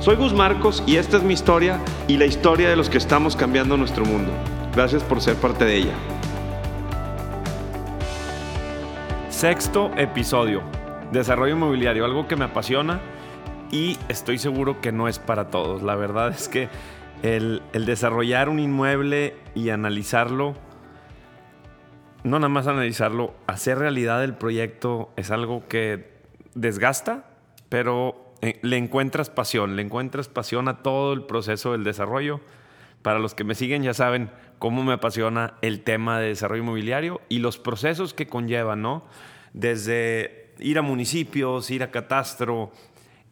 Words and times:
Soy 0.00 0.14
Gus 0.14 0.32
Marcos 0.32 0.84
y 0.86 0.94
esta 0.94 1.16
es 1.16 1.24
mi 1.24 1.34
historia 1.34 1.80
y 2.06 2.18
la 2.18 2.24
historia 2.24 2.70
de 2.70 2.76
los 2.76 2.88
que 2.88 2.98
estamos 2.98 3.34
cambiando 3.34 3.76
nuestro 3.76 4.04
mundo. 4.04 4.30
Gracias 4.72 5.02
por 5.02 5.20
ser 5.20 5.34
parte 5.34 5.64
de 5.64 5.74
ella. 5.74 5.94
Sexto 9.28 9.90
episodio. 9.96 10.62
Desarrollo 11.10 11.56
inmobiliario, 11.56 12.04
algo 12.04 12.28
que 12.28 12.36
me 12.36 12.44
apasiona 12.44 13.00
y 13.72 13.98
estoy 14.08 14.38
seguro 14.38 14.80
que 14.80 14.92
no 14.92 15.08
es 15.08 15.18
para 15.18 15.50
todos. 15.50 15.82
La 15.82 15.96
verdad 15.96 16.28
es 16.28 16.48
que 16.48 16.68
el, 17.24 17.60
desarrollar 17.72 18.48
un 18.48 18.60
inmueble 18.60 19.34
y 19.56 19.70
analizarlo, 19.70 20.54
no 22.22 22.38
nada 22.38 22.48
más 22.48 22.68
analizarlo, 22.68 23.34
hacer 23.48 23.78
realidad 23.78 24.22
el 24.22 24.34
proyecto 24.34 25.10
es 25.16 25.32
algo 25.32 25.66
que 25.66 26.22
desgasta, 26.54 27.24
pero 27.68 28.27
le 28.40 28.76
encuentras 28.76 29.30
pasión, 29.30 29.76
le 29.76 29.82
encuentras 29.82 30.28
pasión 30.28 30.68
a 30.68 30.82
todo 30.82 31.12
el 31.12 31.24
proceso 31.24 31.72
del 31.72 31.84
desarrollo. 31.84 32.40
Para 33.02 33.18
los 33.18 33.34
que 33.34 33.44
me 33.44 33.54
siguen 33.54 33.82
ya 33.82 33.94
saben 33.94 34.30
cómo 34.58 34.82
me 34.82 34.92
apasiona 34.92 35.54
el 35.62 35.82
tema 35.82 36.18
de 36.18 36.28
desarrollo 36.28 36.62
inmobiliario 36.62 37.20
y 37.28 37.38
los 37.38 37.58
procesos 37.58 38.14
que 38.14 38.26
conlleva, 38.26 38.76
¿no? 38.76 39.04
Desde 39.52 40.52
ir 40.58 40.78
a 40.78 40.82
municipios, 40.82 41.70
ir 41.70 41.82
a 41.82 41.90
catastro, 41.90 42.72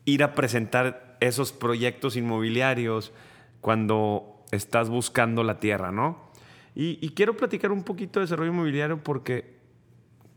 ir 0.05 0.23
a 0.23 0.35
presentar 0.35 1.17
esos 1.21 1.53
proyectos 1.53 2.17
inmobiliarios 2.17 3.13
cuando 3.61 4.45
estás 4.53 4.89
buscando 4.89 5.43
la 5.43 5.59
tierra, 5.59 5.91
¿no? 5.91 6.31
Y, 6.75 6.99
y 7.01 7.11
quiero 7.11 7.37
platicar 7.37 7.73
un 7.73 7.83
poquito 7.83 8.21
de 8.21 8.27
desarrollo 8.27 8.53
inmobiliario 8.53 9.03
porque 9.03 9.57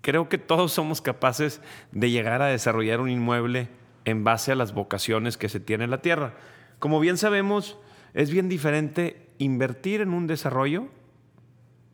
creo 0.02 0.30
que 0.30 0.38
todos 0.38 0.72
somos 0.72 1.02
capaces 1.02 1.62
de 1.92 2.10
llegar 2.10 2.42
a 2.42 2.48
desarrollar 2.48 3.00
un 3.00 3.10
inmueble 3.10 3.70
en 4.06 4.24
base 4.24 4.52
a 4.52 4.56
las 4.56 4.74
vocaciones 4.74 5.38
que 5.38 5.50
se 5.50 5.60
tiene 5.60 5.84
en 5.84 5.92
la 5.92 6.02
tierra. 6.02 6.34
Como 6.80 7.00
bien 7.00 7.18
sabemos, 7.18 7.78
es 8.14 8.32
bien 8.32 8.50
diferente 8.50 9.28
invertir 9.38 10.02
en 10.02 10.14
un 10.14 10.28
desarrollo 10.28 10.88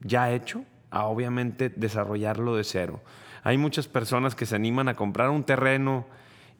ya 0.01 0.31
hecho 0.31 0.63
a 0.91 1.05
obviamente 1.05 1.69
desarrollarlo 1.69 2.55
de 2.55 2.63
cero. 2.63 3.01
Hay 3.43 3.57
muchas 3.57 3.87
personas 3.87 4.35
que 4.35 4.45
se 4.45 4.55
animan 4.55 4.87
a 4.87 4.95
comprar 4.95 5.29
un 5.29 5.43
terreno 5.43 6.05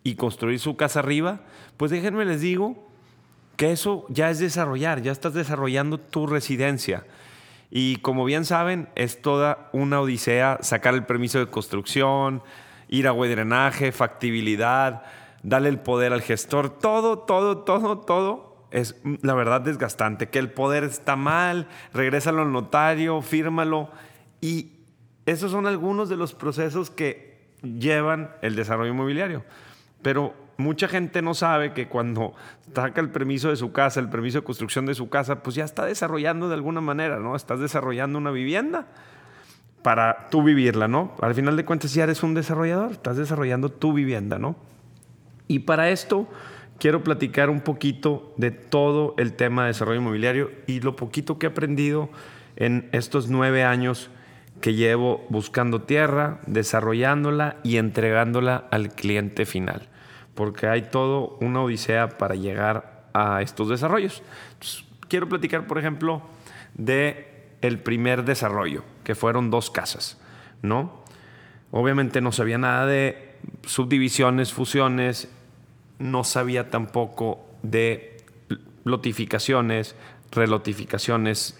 y 0.03 0.16
construir 0.16 0.59
su 0.59 0.75
casa 0.75 0.99
arriba, 0.99 1.41
pues 1.77 1.89
déjenme 1.89 2.25
les 2.25 2.41
digo 2.41 2.88
que 3.57 3.71
eso 3.71 4.05
ya 4.09 4.29
es 4.29 4.39
desarrollar, 4.39 5.01
ya 5.01 5.11
estás 5.11 5.33
desarrollando 5.33 5.99
tu 5.99 6.27
residencia. 6.27 7.05
Y 7.71 7.97
como 7.97 8.25
bien 8.25 8.45
saben, 8.45 8.89
es 8.95 9.21
toda 9.21 9.69
una 9.73 9.99
odisea 9.99 10.59
sacar 10.61 10.93
el 10.93 11.05
permiso 11.05 11.39
de 11.39 11.47
construcción, 11.47 12.43
ir 12.88 13.07
a 13.07 13.13
drenaje, 13.13 13.91
factibilidad, 13.91 15.03
dale 15.45 15.69
el 15.69 15.79
poder 15.79 16.11
al 16.11 16.21
gestor, 16.21 16.69
todo, 16.69 17.19
todo, 17.19 17.59
todo, 17.59 17.99
todo 17.99 18.67
es 18.71 18.99
la 19.21 19.35
verdad 19.35 19.61
desgastante, 19.61 20.27
que 20.27 20.39
el 20.39 20.51
poder 20.51 20.83
está 20.83 21.15
mal, 21.15 21.67
regrésalo 21.93 22.41
al 22.41 22.51
notario, 22.51 23.21
fírmalo 23.21 23.89
y 24.41 24.71
esos 25.25 25.51
son 25.51 25.67
algunos 25.67 26.09
de 26.09 26.17
los 26.17 26.33
procesos 26.33 26.89
que 26.89 27.47
llevan 27.61 28.31
el 28.41 28.55
desarrollo 28.55 28.91
inmobiliario. 28.91 29.44
Pero 30.01 30.34
mucha 30.57 30.88
gente 30.88 31.22
no 31.22 31.34
sabe 31.34 31.73
que 31.73 31.88
cuando 31.88 32.34
saca 32.73 33.00
el 33.00 33.09
permiso 33.09 33.50
de 33.50 33.55
su 33.55 33.72
casa, 33.72 34.00
el 34.00 34.09
permiso 34.09 34.39
de 34.39 34.44
construcción 34.44 34.85
de 34.88 34.95
su 34.95 35.09
casa, 35.09 35.41
pues 35.41 35.55
ya 35.55 35.63
está 35.63 35.85
desarrollando 35.85 36.47
de 36.47 36.55
alguna 36.55 36.81
manera, 36.81 37.19
¿no? 37.19 37.35
Estás 37.35 37.59
desarrollando 37.59 38.17
una 38.17 38.31
vivienda 38.31 38.88
para 39.84 40.28
tú 40.29 40.44
vivirla, 40.44 40.88
¿no? 40.88 41.16
Al 41.22 41.35
final 41.35 41.55
de 41.55 41.66
cuentas 41.66 41.94
ya 41.94 42.03
eres 42.03 42.23
un 42.23 42.34
desarrollador, 42.34 42.91
estás 42.91 43.17
desarrollando 43.17 43.69
tu 43.69 43.94
vivienda, 43.94 44.39
¿no? 44.39 44.55
Y 45.47 45.59
para 45.59 45.89
esto 45.89 46.28
quiero 46.79 47.03
platicar 47.03 47.50
un 47.50 47.61
poquito 47.61 48.33
de 48.38 48.51
todo 48.51 49.13
el 49.17 49.33
tema 49.33 49.63
de 49.63 49.67
desarrollo 49.69 50.01
inmobiliario 50.01 50.51
y 50.67 50.81
lo 50.81 50.95
poquito 50.95 51.39
que 51.39 51.47
he 51.47 51.50
aprendido 51.50 52.09
en 52.56 52.89
estos 52.91 53.29
nueve 53.29 53.63
años 53.63 54.09
que 54.61 54.73
llevo 54.73 55.25
buscando 55.29 55.81
tierra, 55.81 56.39
desarrollándola 56.47 57.57
y 57.63 57.78
entregándola 57.78 58.67
al 58.72 58.89
cliente 58.89 59.45
final. 59.45 59.89
Porque 60.34 60.67
hay 60.67 60.84
todo 60.84 61.38
una 61.41 61.61
odisea 61.61 62.17
para 62.17 62.35
llegar 62.35 63.05
a 63.13 63.41
estos 63.41 63.69
desarrollos. 63.69 64.22
quiero 65.07 65.29
platicar, 65.29 65.67
por 65.67 65.78
ejemplo, 65.78 66.22
de 66.73 67.47
el 67.61 67.79
primer 67.79 68.25
desarrollo, 68.25 68.84
que 69.03 69.16
fueron 69.16 69.50
dos 69.50 69.69
casas, 69.69 70.19
¿no? 70.61 71.03
Obviamente 71.72 72.22
no 72.22 72.31
sabía 72.31 72.57
nada 72.57 72.85
de 72.85 73.25
subdivisiones, 73.66 74.53
fusiones, 74.53 75.29
no 76.00 76.23
sabía 76.23 76.69
tampoco 76.69 77.45
de 77.63 78.17
lotificaciones, 78.83 79.95
relotificaciones, 80.31 81.59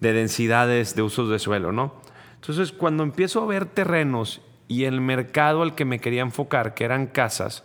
de 0.00 0.12
densidades 0.12 0.96
de 0.96 1.02
usos 1.02 1.30
de 1.30 1.38
suelo, 1.38 1.72
¿no? 1.72 1.94
Entonces, 2.34 2.72
cuando 2.72 3.04
empiezo 3.04 3.40
a 3.40 3.46
ver 3.46 3.66
terrenos 3.66 4.40
y 4.66 4.84
el 4.84 5.00
mercado 5.00 5.62
al 5.62 5.74
que 5.74 5.84
me 5.84 6.00
quería 6.00 6.22
enfocar, 6.22 6.74
que 6.74 6.84
eran 6.84 7.06
casas, 7.06 7.62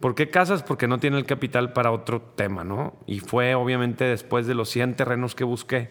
¿por 0.00 0.14
qué 0.14 0.30
casas? 0.30 0.62
Porque 0.62 0.88
no 0.88 0.98
tiene 0.98 1.18
el 1.18 1.26
capital 1.26 1.74
para 1.74 1.90
otro 1.90 2.22
tema, 2.22 2.64
¿no? 2.64 2.96
Y 3.06 3.20
fue 3.20 3.54
obviamente 3.54 4.04
después 4.04 4.46
de 4.46 4.54
los 4.54 4.70
100 4.70 4.96
terrenos 4.96 5.34
que 5.34 5.44
busqué, 5.44 5.90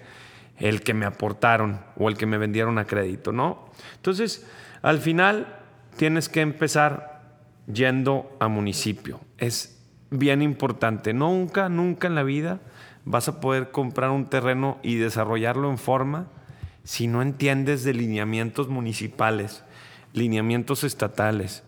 el 0.58 0.82
que 0.82 0.94
me 0.94 1.06
aportaron 1.06 1.82
o 1.98 2.10
el 2.10 2.18
que 2.18 2.26
me 2.26 2.40
vendieron 2.40 2.80
a 2.80 2.86
crédito, 2.86 3.32
¿no? 3.32 3.70
Entonces, 3.98 4.50
al 4.82 5.00
final 5.00 5.65
tienes 5.96 6.30
que 6.30 6.42
empezar 6.42 7.38
yendo 7.72 8.36
a 8.40 8.48
municipio. 8.48 9.20
Es 9.38 9.82
bien 10.10 10.42
importante. 10.42 11.14
Nunca, 11.14 11.70
nunca 11.70 12.08
en 12.08 12.16
la 12.16 12.24
vida 12.24 12.60
vas 13.06 13.28
a 13.28 13.40
poder 13.40 13.72
comprar 13.72 14.10
un 14.10 14.26
terreno 14.26 14.80
y 14.84 14.96
desarrollarlo 14.96 15.70
en 15.70 15.78
forma 15.78 16.28
si 16.84 17.08
no 17.08 17.22
entiendes 17.22 17.84
de 17.84 17.94
lineamientos 17.94 18.68
municipales, 18.68 19.64
lineamientos 20.14 20.84
estatales 20.84 21.64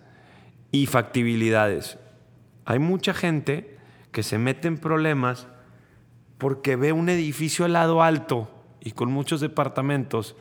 y 0.71 0.85
factibilidades. 0.85 1.97
Hay 2.65 2.79
mucha 2.79 3.13
gente 3.13 3.77
que 4.11 4.23
se 4.23 4.37
mete 4.37 4.67
en 4.67 4.77
problemas 4.77 5.47
porque 6.37 6.75
ve 6.75 6.91
un 6.91 7.09
edificio 7.09 7.65
al 7.65 7.73
lado 7.73 8.03
alto 8.03 8.49
y 8.79 8.91
con 8.91 9.11
muchos 9.11 9.41
departamentos 9.41 10.35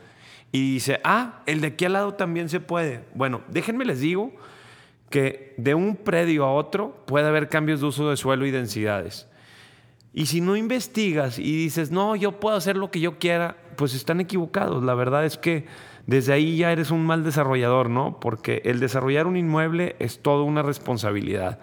y 0.51 0.73
dice, 0.73 0.99
ah, 1.03 1.41
el 1.45 1.61
de 1.61 1.67
aquí 1.67 1.85
al 1.85 1.93
lado 1.93 2.13
también 2.13 2.49
se 2.49 2.59
puede. 2.59 3.03
Bueno, 3.13 3.41
déjenme 3.49 3.85
les 3.85 3.99
digo 3.99 4.31
que 5.09 5.53
de 5.57 5.75
un 5.75 5.95
predio 5.95 6.45
a 6.45 6.53
otro 6.53 7.03
puede 7.05 7.27
haber 7.27 7.49
cambios 7.49 7.81
de 7.81 7.87
uso 7.87 8.09
de 8.09 8.17
suelo 8.17 8.45
y 8.45 8.51
densidades. 8.51 9.27
Y 10.13 10.25
si 10.25 10.41
no 10.41 10.55
investigas 10.55 11.37
y 11.37 11.55
dices, 11.55 11.91
no, 11.91 12.15
yo 12.15 12.39
puedo 12.39 12.57
hacer 12.57 12.75
lo 12.75 12.89
que 12.89 12.99
yo 12.99 13.19
quiera, 13.19 13.57
pues 13.75 13.93
están 13.93 14.19
equivocados. 14.19 14.83
La 14.83 14.95
verdad 14.95 15.25
es 15.25 15.37
que 15.37 15.65
desde 16.07 16.33
ahí 16.33 16.57
ya 16.57 16.71
eres 16.71 16.89
un 16.89 17.05
mal 17.05 17.23
desarrollador, 17.23 17.89
¿no? 17.89 18.19
Porque 18.19 18.61
el 18.65 18.79
desarrollar 18.79 19.27
un 19.27 19.37
inmueble 19.37 19.95
es 19.99 20.21
toda 20.21 20.43
una 20.43 20.63
responsabilidad. 20.63 21.59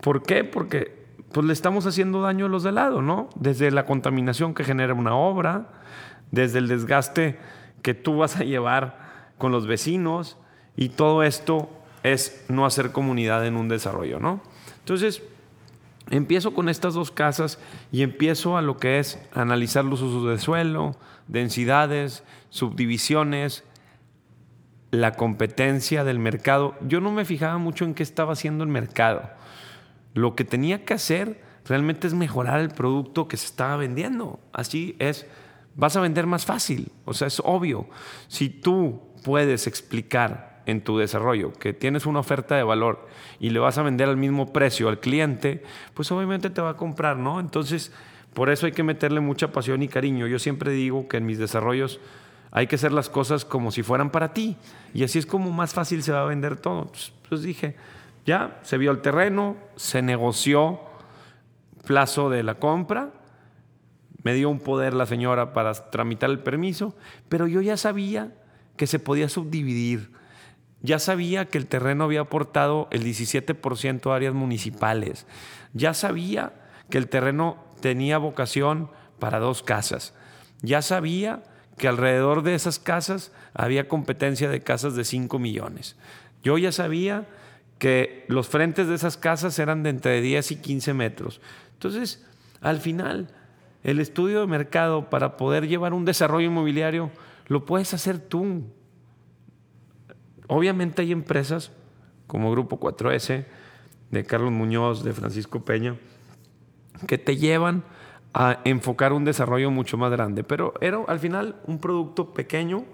¿Por 0.00 0.22
qué? 0.22 0.44
Porque 0.44 1.02
pues 1.32 1.46
le 1.46 1.52
estamos 1.52 1.86
haciendo 1.86 2.22
daño 2.22 2.46
a 2.46 2.48
los 2.48 2.62
de 2.62 2.72
lado, 2.72 3.02
¿no? 3.02 3.28
Desde 3.34 3.70
la 3.70 3.84
contaminación 3.84 4.54
que 4.54 4.64
genera 4.64 4.94
una 4.94 5.14
obra, 5.14 5.68
desde 6.30 6.58
el 6.58 6.68
desgaste 6.68 7.38
que 7.82 7.94
tú 7.94 8.18
vas 8.18 8.36
a 8.36 8.44
llevar 8.44 9.32
con 9.38 9.52
los 9.52 9.66
vecinos 9.66 10.38
y 10.76 10.90
todo 10.90 11.22
esto 11.22 11.68
es 12.02 12.44
no 12.48 12.64
hacer 12.64 12.92
comunidad 12.92 13.46
en 13.46 13.56
un 13.56 13.68
desarrollo, 13.68 14.18
¿no? 14.18 14.40
Entonces, 14.78 15.22
empiezo 16.10 16.54
con 16.54 16.68
estas 16.68 16.94
dos 16.94 17.10
casas 17.10 17.58
y 17.90 18.02
empiezo 18.02 18.56
a 18.56 18.62
lo 18.62 18.76
que 18.76 18.98
es 18.98 19.18
analizar 19.34 19.84
los 19.84 20.02
usos 20.02 20.28
de 20.28 20.38
suelo, 20.38 20.96
densidades, 21.28 22.24
subdivisiones, 22.50 23.64
la 24.90 25.12
competencia 25.12 26.04
del 26.04 26.18
mercado. 26.18 26.74
Yo 26.86 27.00
no 27.00 27.12
me 27.12 27.24
fijaba 27.24 27.58
mucho 27.58 27.84
en 27.84 27.94
qué 27.94 28.02
estaba 28.02 28.34
haciendo 28.34 28.64
el 28.64 28.70
mercado. 28.70 29.30
Lo 30.14 30.34
que 30.34 30.44
tenía 30.44 30.84
que 30.84 30.94
hacer 30.94 31.40
realmente 31.64 32.06
es 32.06 32.14
mejorar 32.14 32.60
el 32.60 32.70
producto 32.70 33.28
que 33.28 33.36
se 33.36 33.46
estaba 33.46 33.76
vendiendo. 33.76 34.40
Así 34.52 34.96
es, 34.98 35.26
vas 35.74 35.96
a 35.96 36.00
vender 36.00 36.26
más 36.26 36.44
fácil. 36.44 36.92
O 37.04 37.14
sea, 37.14 37.28
es 37.28 37.40
obvio. 37.44 37.86
Si 38.28 38.48
tú 38.48 39.00
puedes 39.24 39.66
explicar 39.66 40.62
en 40.66 40.82
tu 40.82 40.98
desarrollo, 40.98 41.52
que 41.52 41.72
tienes 41.72 42.06
una 42.06 42.20
oferta 42.20 42.56
de 42.56 42.62
valor 42.62 43.08
y 43.40 43.50
le 43.50 43.58
vas 43.58 43.78
a 43.78 43.82
vender 43.82 44.08
al 44.08 44.16
mismo 44.16 44.52
precio 44.52 44.88
al 44.88 45.00
cliente, 45.00 45.62
pues 45.94 46.12
obviamente 46.12 46.50
te 46.50 46.60
va 46.60 46.70
a 46.70 46.76
comprar, 46.76 47.16
¿no? 47.16 47.40
Entonces, 47.40 47.92
Por 48.34 48.48
eso 48.48 48.66
hay 48.66 48.72
que 48.72 48.82
meterle 48.82 49.20
mucha 49.20 49.52
pasión 49.52 49.82
y 49.82 49.88
cariño. 49.88 50.26
Yo 50.26 50.38
siempre 50.38 50.72
digo 50.72 51.06
que 51.06 51.18
en 51.18 51.26
mis 51.26 51.38
desarrollos 51.38 52.00
hay 52.50 52.66
que 52.66 52.76
hacer 52.76 52.92
las 52.92 53.08
cosas 53.10 53.44
como 53.44 53.70
si 53.70 53.82
fueran 53.82 54.10
para 54.10 54.32
ti. 54.32 54.56
Y 54.94 55.04
así 55.04 55.18
es 55.18 55.26
como 55.26 55.50
más 55.50 55.74
fácil 55.74 56.02
se 56.02 56.12
va 56.12 56.22
a 56.22 56.26
vender 56.26 56.56
todo. 56.56 56.90
Pues, 57.28 57.42
dije, 57.42 57.76
ya, 58.24 58.58
se 58.62 58.78
vio 58.78 58.90
el 58.90 59.00
terreno, 59.00 59.56
se 59.76 60.00
negoció 60.00 60.80
plazo 61.86 62.30
de 62.30 62.42
la 62.42 62.54
compra, 62.54 63.10
me 64.24 64.34
dio 64.34 64.48
un 64.50 64.60
poder 64.60 64.94
la 64.94 65.06
señora 65.06 65.52
para 65.52 65.72
tramitar 65.90 66.30
el 66.30 66.40
permiso, 66.40 66.94
pero 67.28 67.46
yo 67.46 67.60
ya 67.60 67.76
sabía 67.76 68.32
que 68.76 68.86
se 68.86 68.98
podía 68.98 69.28
subdividir. 69.28 70.12
Ya 70.80 70.98
sabía 70.98 71.46
que 71.46 71.58
el 71.58 71.66
terreno 71.66 72.04
había 72.04 72.22
aportado 72.22 72.88
el 72.90 73.04
17% 73.04 74.10
a 74.10 74.16
áreas 74.16 74.34
municipales. 74.34 75.26
Ya 75.72 75.94
sabía 75.94 76.52
que 76.90 76.98
el 76.98 77.08
terreno 77.08 77.64
tenía 77.80 78.18
vocación 78.18 78.90
para 79.18 79.38
dos 79.38 79.62
casas. 79.62 80.14
Ya 80.62 80.82
sabía 80.82 81.42
que 81.78 81.88
alrededor 81.88 82.42
de 82.42 82.54
esas 82.54 82.78
casas 82.78 83.32
había 83.54 83.88
competencia 83.88 84.48
de 84.48 84.62
casas 84.62 84.94
de 84.94 85.04
5 85.04 85.38
millones. 85.38 85.96
Yo 86.42 86.58
ya 86.58 86.72
sabía 86.72 87.26
que 87.78 88.24
los 88.28 88.48
frentes 88.48 88.88
de 88.88 88.94
esas 88.94 89.16
casas 89.16 89.58
eran 89.58 89.82
de 89.82 89.90
entre 89.90 90.20
10 90.20 90.52
y 90.52 90.56
15 90.56 90.94
metros. 90.94 91.40
Entonces, 91.74 92.24
al 92.60 92.78
final, 92.78 93.28
el 93.82 94.00
estudio 94.00 94.40
de 94.40 94.46
mercado 94.46 95.10
para 95.10 95.36
poder 95.36 95.66
llevar 95.66 95.92
un 95.92 96.04
desarrollo 96.04 96.46
inmobiliario 96.46 97.10
lo 97.46 97.64
puedes 97.64 97.92
hacer 97.94 98.18
tú. 98.18 98.62
Obviamente 100.46 101.02
hay 101.02 101.12
empresas 101.12 101.72
como 102.26 102.50
Grupo 102.50 102.78
4S, 102.78 103.44
de 104.10 104.24
Carlos 104.24 104.52
Muñoz, 104.52 105.02
de 105.02 105.12
Francisco 105.12 105.64
Peña, 105.64 105.96
que 107.06 107.18
te 107.18 107.36
llevan 107.36 107.82
a 108.34 108.60
enfocar 108.64 109.12
un 109.12 109.24
desarrollo 109.24 109.70
mucho 109.70 109.96
más 109.96 110.10
grande. 110.10 110.44
Pero 110.44 110.74
era 110.80 111.00
al 111.08 111.18
final 111.18 111.56
un 111.66 111.78
producto 111.78 112.32
pequeño, 112.32 112.84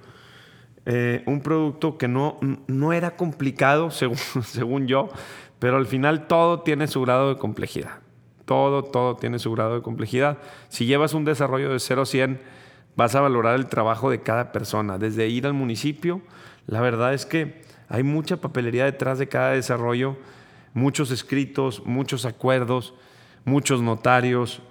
eh, 0.87 1.23
un 1.26 1.40
producto 1.40 1.99
que 1.99 2.08
no, 2.08 2.38
no 2.67 2.93
era 2.93 3.17
complicado, 3.17 3.90
según, 3.93 4.17
según 4.17 4.87
yo, 4.87 5.08
pero 5.58 5.76
al 5.76 5.87
final 5.87 6.26
todo 6.26 6.61
tiene 6.61 6.87
su 6.87 7.02
grado 7.02 7.35
de 7.35 7.38
complejidad. 7.38 8.07
Todo, 8.48 8.82
todo 8.82 9.16
tiene 9.16 9.38
su 9.38 9.52
grado 9.52 9.74
de 9.74 9.82
complejidad. 9.82 10.38
Si 10.70 10.86
llevas 10.86 11.12
un 11.12 11.26
desarrollo 11.26 11.70
de 11.70 11.78
0 11.78 12.00
a 12.00 12.06
100, 12.06 12.40
vas 12.96 13.14
a 13.14 13.20
valorar 13.20 13.56
el 13.56 13.66
trabajo 13.66 14.08
de 14.08 14.22
cada 14.22 14.52
persona. 14.52 14.96
Desde 14.96 15.28
ir 15.28 15.44
al 15.44 15.52
municipio, 15.52 16.22
la 16.66 16.80
verdad 16.80 17.12
es 17.12 17.26
que 17.26 17.60
hay 17.90 18.04
mucha 18.04 18.38
papelería 18.38 18.86
detrás 18.86 19.18
de 19.18 19.28
cada 19.28 19.50
desarrollo, 19.50 20.16
muchos 20.72 21.10
escritos, 21.10 21.82
muchos 21.84 22.24
acuerdos, 22.24 22.94
muchos 23.44 23.82
notarios, 23.82 24.62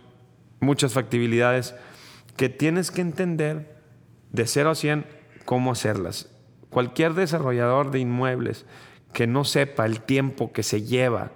muchas 0.59 0.93
factibilidades 0.93 1.75
que 2.35 2.49
tienes 2.49 2.89
que 2.89 3.01
entender 3.01 3.77
de 4.31 4.47
0 4.47 4.71
a 4.71 4.75
100 4.75 5.05
cómo 5.45 5.71
hacerlas. 5.71 6.31
Cualquier 6.71 7.13
desarrollador 7.13 7.91
de 7.91 7.99
inmuebles 7.99 8.65
que 9.13 9.27
no 9.27 9.43
sepa 9.43 9.85
el 9.85 10.01
tiempo 10.01 10.51
que 10.51 10.63
se 10.63 10.81
lleva 10.81 11.31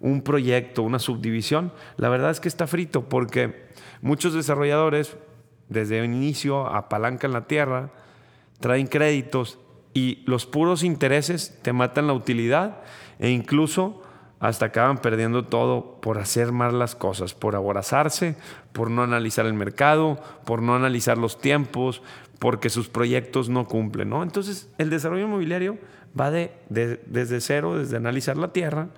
un 0.00 0.22
proyecto, 0.22 0.82
una 0.82 0.98
subdivisión, 0.98 1.72
la 1.96 2.08
verdad 2.08 2.30
es 2.30 2.40
que 2.40 2.48
está 2.48 2.66
frito 2.66 3.08
porque 3.08 3.66
muchos 4.02 4.34
desarrolladores 4.34 5.16
desde 5.68 5.98
el 5.98 6.04
inicio 6.06 6.66
apalancan 6.66 7.32
la 7.32 7.46
tierra, 7.46 7.90
traen 8.60 8.86
créditos 8.86 9.58
y 9.94 10.22
los 10.26 10.46
puros 10.46 10.82
intereses 10.82 11.58
te 11.62 11.72
matan 11.72 12.06
la 12.06 12.12
utilidad 12.12 12.82
e 13.18 13.30
incluso 13.30 14.02
hasta 14.38 14.66
acaban 14.66 14.98
perdiendo 14.98 15.46
todo 15.46 15.98
por 16.00 16.18
hacer 16.18 16.52
mal 16.52 16.78
las 16.78 16.94
cosas, 16.94 17.32
por 17.32 17.56
aborazarse, 17.56 18.36
por 18.72 18.90
no 18.90 19.02
analizar 19.02 19.46
el 19.46 19.54
mercado, 19.54 20.20
por 20.44 20.60
no 20.60 20.74
analizar 20.74 21.16
los 21.16 21.40
tiempos, 21.40 22.02
porque 22.38 22.68
sus 22.68 22.88
proyectos 22.88 23.48
no 23.48 23.66
cumplen. 23.66 24.10
¿no? 24.10 24.22
Entonces, 24.22 24.68
el 24.76 24.90
desarrollo 24.90 25.24
inmobiliario 25.24 25.78
va 26.18 26.30
de, 26.30 26.52
desde 26.68 27.40
cero, 27.40 27.78
desde 27.78 27.96
analizar 27.96 28.36
la 28.36 28.52
tierra, 28.52 28.88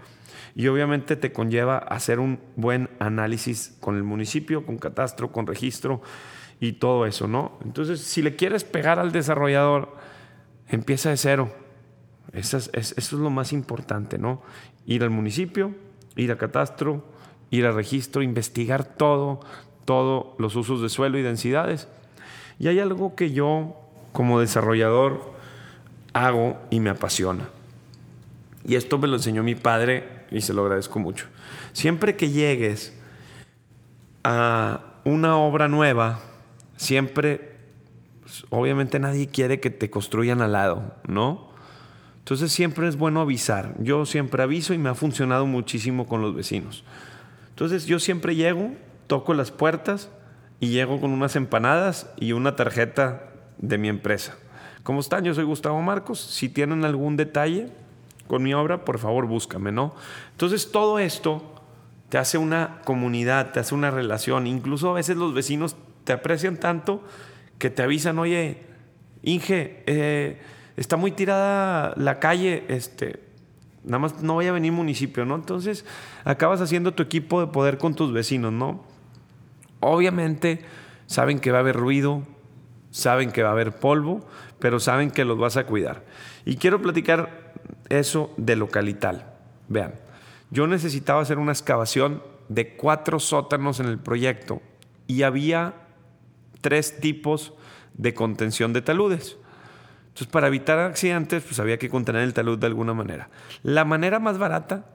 y 0.54 0.68
obviamente 0.68 1.16
te 1.16 1.32
conlleva 1.32 1.78
hacer 1.78 2.20
un 2.20 2.40
buen 2.56 2.90
análisis 2.98 3.76
con 3.80 3.96
el 3.96 4.02
municipio, 4.02 4.66
con 4.66 4.78
catastro, 4.78 5.32
con 5.32 5.46
registro 5.46 6.02
y 6.60 6.72
todo 6.72 7.06
eso, 7.06 7.28
¿no? 7.28 7.58
Entonces, 7.64 8.00
si 8.00 8.22
le 8.22 8.36
quieres 8.36 8.64
pegar 8.64 8.98
al 8.98 9.12
desarrollador, 9.12 9.96
empieza 10.68 11.10
de 11.10 11.16
cero. 11.16 11.52
Eso 12.32 12.58
es, 12.58 13.12
lo 13.12 13.30
más 13.30 13.52
importante, 13.52 14.18
¿no? 14.18 14.42
Ir 14.86 15.02
al 15.02 15.10
municipio, 15.10 15.74
ir 16.16 16.32
a 16.32 16.36
catastro, 16.36 17.04
ir 17.50 17.64
al 17.64 17.74
registro, 17.74 18.22
investigar 18.22 18.84
todo, 18.84 19.40
todos 19.84 20.34
los 20.38 20.56
usos 20.56 20.82
de 20.82 20.88
suelo 20.88 21.18
y 21.18 21.22
densidades 21.22 21.88
y 22.58 22.68
hay 22.68 22.80
algo 22.80 23.14
que 23.14 23.30
yo 23.30 23.76
como 24.12 24.40
desarrollador 24.40 25.32
hago 26.12 26.58
y 26.70 26.80
me 26.80 26.90
apasiona. 26.90 27.48
Y 28.66 28.74
esto 28.74 28.98
me 28.98 29.06
lo 29.06 29.16
enseñó 29.16 29.42
mi 29.42 29.54
padre 29.54 30.17
y 30.30 30.40
se 30.40 30.52
lo 30.52 30.62
agradezco 30.62 30.98
mucho. 30.98 31.26
Siempre 31.72 32.16
que 32.16 32.30
llegues 32.30 32.94
a 34.24 34.80
una 35.04 35.36
obra 35.36 35.68
nueva, 35.68 36.20
siempre, 36.76 37.56
pues, 38.22 38.44
obviamente 38.50 38.98
nadie 38.98 39.28
quiere 39.28 39.60
que 39.60 39.70
te 39.70 39.90
construyan 39.90 40.42
al 40.42 40.52
lado, 40.52 40.94
¿no? 41.06 41.48
Entonces 42.18 42.52
siempre 42.52 42.86
es 42.88 42.96
bueno 42.96 43.22
avisar. 43.22 43.74
Yo 43.78 44.04
siempre 44.04 44.42
aviso 44.42 44.74
y 44.74 44.78
me 44.78 44.90
ha 44.90 44.94
funcionado 44.94 45.46
muchísimo 45.46 46.06
con 46.06 46.20
los 46.20 46.34
vecinos. 46.34 46.84
Entonces 47.50 47.86
yo 47.86 47.98
siempre 47.98 48.34
llego, 48.34 48.72
toco 49.06 49.32
las 49.32 49.50
puertas 49.50 50.10
y 50.60 50.68
llego 50.68 51.00
con 51.00 51.12
unas 51.12 51.36
empanadas 51.36 52.10
y 52.18 52.32
una 52.32 52.54
tarjeta 52.54 53.30
de 53.56 53.78
mi 53.78 53.88
empresa. 53.88 54.36
¿Cómo 54.82 55.00
están? 55.00 55.24
Yo 55.24 55.34
soy 55.34 55.44
Gustavo 55.44 55.80
Marcos. 55.80 56.20
Si 56.20 56.48
tienen 56.48 56.84
algún 56.84 57.16
detalle 57.16 57.70
con 58.28 58.42
mi 58.42 58.54
obra, 58.54 58.84
por 58.84 58.98
favor 58.98 59.26
búscame, 59.26 59.72
¿no? 59.72 59.94
Entonces 60.30 60.70
todo 60.70 61.00
esto 61.00 61.42
te 62.08 62.18
hace 62.18 62.38
una 62.38 62.80
comunidad, 62.84 63.52
te 63.52 63.60
hace 63.60 63.74
una 63.74 63.90
relación. 63.90 64.46
Incluso 64.46 64.90
a 64.90 64.94
veces 64.94 65.16
los 65.16 65.34
vecinos 65.34 65.76
te 66.04 66.12
aprecian 66.12 66.56
tanto 66.56 67.02
que 67.58 67.70
te 67.70 67.82
avisan, 67.82 68.18
oye, 68.18 68.62
Inge, 69.22 69.82
eh, 69.86 70.40
está 70.76 70.96
muy 70.96 71.10
tirada 71.10 71.92
la 71.96 72.20
calle, 72.20 72.64
este, 72.68 73.20
nada 73.84 73.98
más 73.98 74.22
no 74.22 74.36
vaya 74.36 74.50
a 74.50 74.52
venir 74.52 74.72
municipio, 74.72 75.24
¿no? 75.24 75.34
Entonces 75.34 75.84
acabas 76.24 76.60
haciendo 76.60 76.94
tu 76.94 77.02
equipo 77.02 77.40
de 77.40 77.48
poder 77.48 77.78
con 77.78 77.94
tus 77.94 78.12
vecinos, 78.12 78.52
¿no? 78.52 78.84
Obviamente 79.80 80.62
saben 81.06 81.40
que 81.40 81.50
va 81.50 81.58
a 81.58 81.60
haber 81.60 81.76
ruido, 81.76 82.22
saben 82.90 83.32
que 83.32 83.42
va 83.42 83.50
a 83.50 83.52
haber 83.52 83.72
polvo, 83.72 84.24
pero 84.58 84.80
saben 84.80 85.10
que 85.10 85.24
los 85.24 85.38
vas 85.38 85.56
a 85.56 85.66
cuidar. 85.66 86.04
Y 86.44 86.56
quiero 86.56 86.80
platicar 86.80 87.47
eso 87.88 88.32
de 88.36 88.56
localital. 88.56 89.34
Vean, 89.68 89.94
yo 90.50 90.66
necesitaba 90.66 91.22
hacer 91.22 91.38
una 91.38 91.52
excavación 91.52 92.22
de 92.48 92.76
cuatro 92.76 93.20
sótanos 93.20 93.80
en 93.80 93.86
el 93.86 93.98
proyecto 93.98 94.62
y 95.06 95.22
había 95.22 95.74
tres 96.60 97.00
tipos 97.00 97.54
de 97.94 98.14
contención 98.14 98.72
de 98.72 98.82
taludes. 98.82 99.36
Entonces, 100.08 100.28
para 100.28 100.48
evitar 100.48 100.78
accidentes, 100.78 101.44
pues 101.44 101.60
había 101.60 101.78
que 101.78 101.88
contener 101.88 102.22
el 102.22 102.34
talud 102.34 102.58
de 102.58 102.66
alguna 102.66 102.94
manera. 102.94 103.28
La 103.62 103.84
manera 103.84 104.18
más 104.18 104.38
barata 104.38 104.86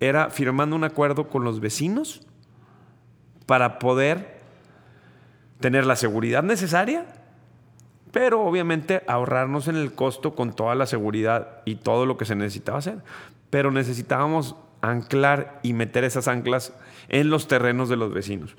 era 0.00 0.30
firmando 0.30 0.76
un 0.76 0.84
acuerdo 0.84 1.28
con 1.28 1.44
los 1.44 1.60
vecinos 1.60 2.26
para 3.46 3.78
poder 3.78 4.40
tener 5.60 5.86
la 5.86 5.96
seguridad 5.96 6.42
necesaria, 6.42 7.06
pero 8.12 8.42
obviamente 8.42 9.02
ahorrarnos 9.06 9.68
en 9.68 9.76
el 9.76 9.92
costo 9.92 10.34
con 10.34 10.54
toda 10.54 10.74
la 10.74 10.86
seguridad 10.86 11.62
y 11.64 11.76
todo 11.76 12.06
lo 12.06 12.16
que 12.16 12.24
se 12.24 12.34
necesitaba 12.34 12.78
hacer. 12.78 12.98
Pero 13.50 13.70
necesitábamos 13.70 14.56
anclar 14.80 15.60
y 15.62 15.72
meter 15.72 16.04
esas 16.04 16.28
anclas 16.28 16.72
en 17.08 17.30
los 17.30 17.48
terrenos 17.48 17.88
de 17.88 17.96
los 17.96 18.12
vecinos. 18.12 18.56